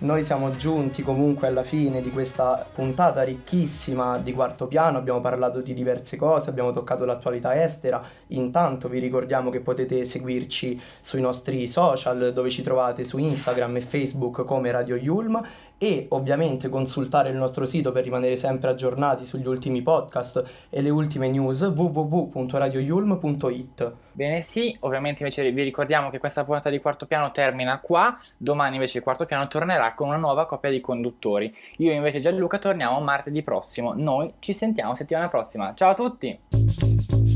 Noi 0.01 0.23
siamo 0.23 0.51
giunti 0.51 1.03
comunque 1.03 1.49
alla 1.49 1.63
fine 1.63 2.03
di 2.03 2.11
questa 2.11 2.67
puntata 2.71 3.23
ricchissima 3.23 4.19
di 4.19 4.35
quarto 4.35 4.67
piano, 4.67 4.99
abbiamo 4.99 5.21
parlato 5.23 5.63
di 5.63 5.73
diverse 5.73 6.19
cose, 6.19 6.51
abbiamo 6.51 6.73
toccato 6.73 7.07
l'attualità 7.07 7.63
estera, 7.63 8.03
intanto 8.29 8.89
vi 8.89 8.99
ricordiamo 8.99 9.49
che 9.49 9.61
potete 9.61 10.05
seguirci 10.05 10.79
sui 11.01 11.23
nostri 11.23 11.67
social 11.69 12.35
dove 12.35 12.51
ci 12.51 12.61
trovate 12.63 13.05
su 13.05 13.17
Instagram 13.17 13.77
e 13.77 13.81
Facebook 13.81 14.45
come 14.45 14.71
Radio 14.71 14.97
Yulm 14.97 15.43
e 15.83 16.09
ovviamente 16.11 16.69
consultare 16.69 17.31
il 17.31 17.37
nostro 17.37 17.65
sito 17.65 17.91
per 17.91 18.05
rimanere 18.05 18.37
sempre 18.37 18.69
aggiornati 18.69 19.25
sugli 19.25 19.47
ultimi 19.47 19.81
podcast 19.81 20.67
e 20.69 20.83
le 20.83 20.91
ultime 20.91 21.31
news 21.31 21.63
www.radioyulm.it. 21.63 23.93
Bene 24.13 24.43
sì, 24.43 24.77
ovviamente 24.81 25.23
invece 25.23 25.51
vi 25.51 25.63
ricordiamo 25.63 26.11
che 26.11 26.19
questa 26.19 26.45
puntata 26.45 26.69
di 26.69 26.81
quarto 26.81 27.07
piano 27.07 27.33
termina 27.33 27.81
qua, 27.81 28.15
domani 28.37 28.75
invece 28.75 28.99
il 28.99 29.05
quarto 29.05 29.25
piano 29.25 29.49
tornerà 29.49 29.95
con 29.95 30.09
una 30.09 30.19
nuova 30.19 30.45
coppia 30.45 30.69
di 30.69 30.83
conduttori. 30.83 31.51
Io 31.79 31.93
invece 31.93 32.21
Gianluca 32.21 32.59
torniamo 32.59 33.01
martedì 33.01 33.43
prossimo, 33.43 33.95
noi 33.95 34.35
ci 34.39 34.53
sentiamo 34.53 34.95
settimana 34.95 35.31
prossima. 35.31 35.73
Ciao 35.75 35.93
a 35.93 35.95
tutti! 35.95 37.30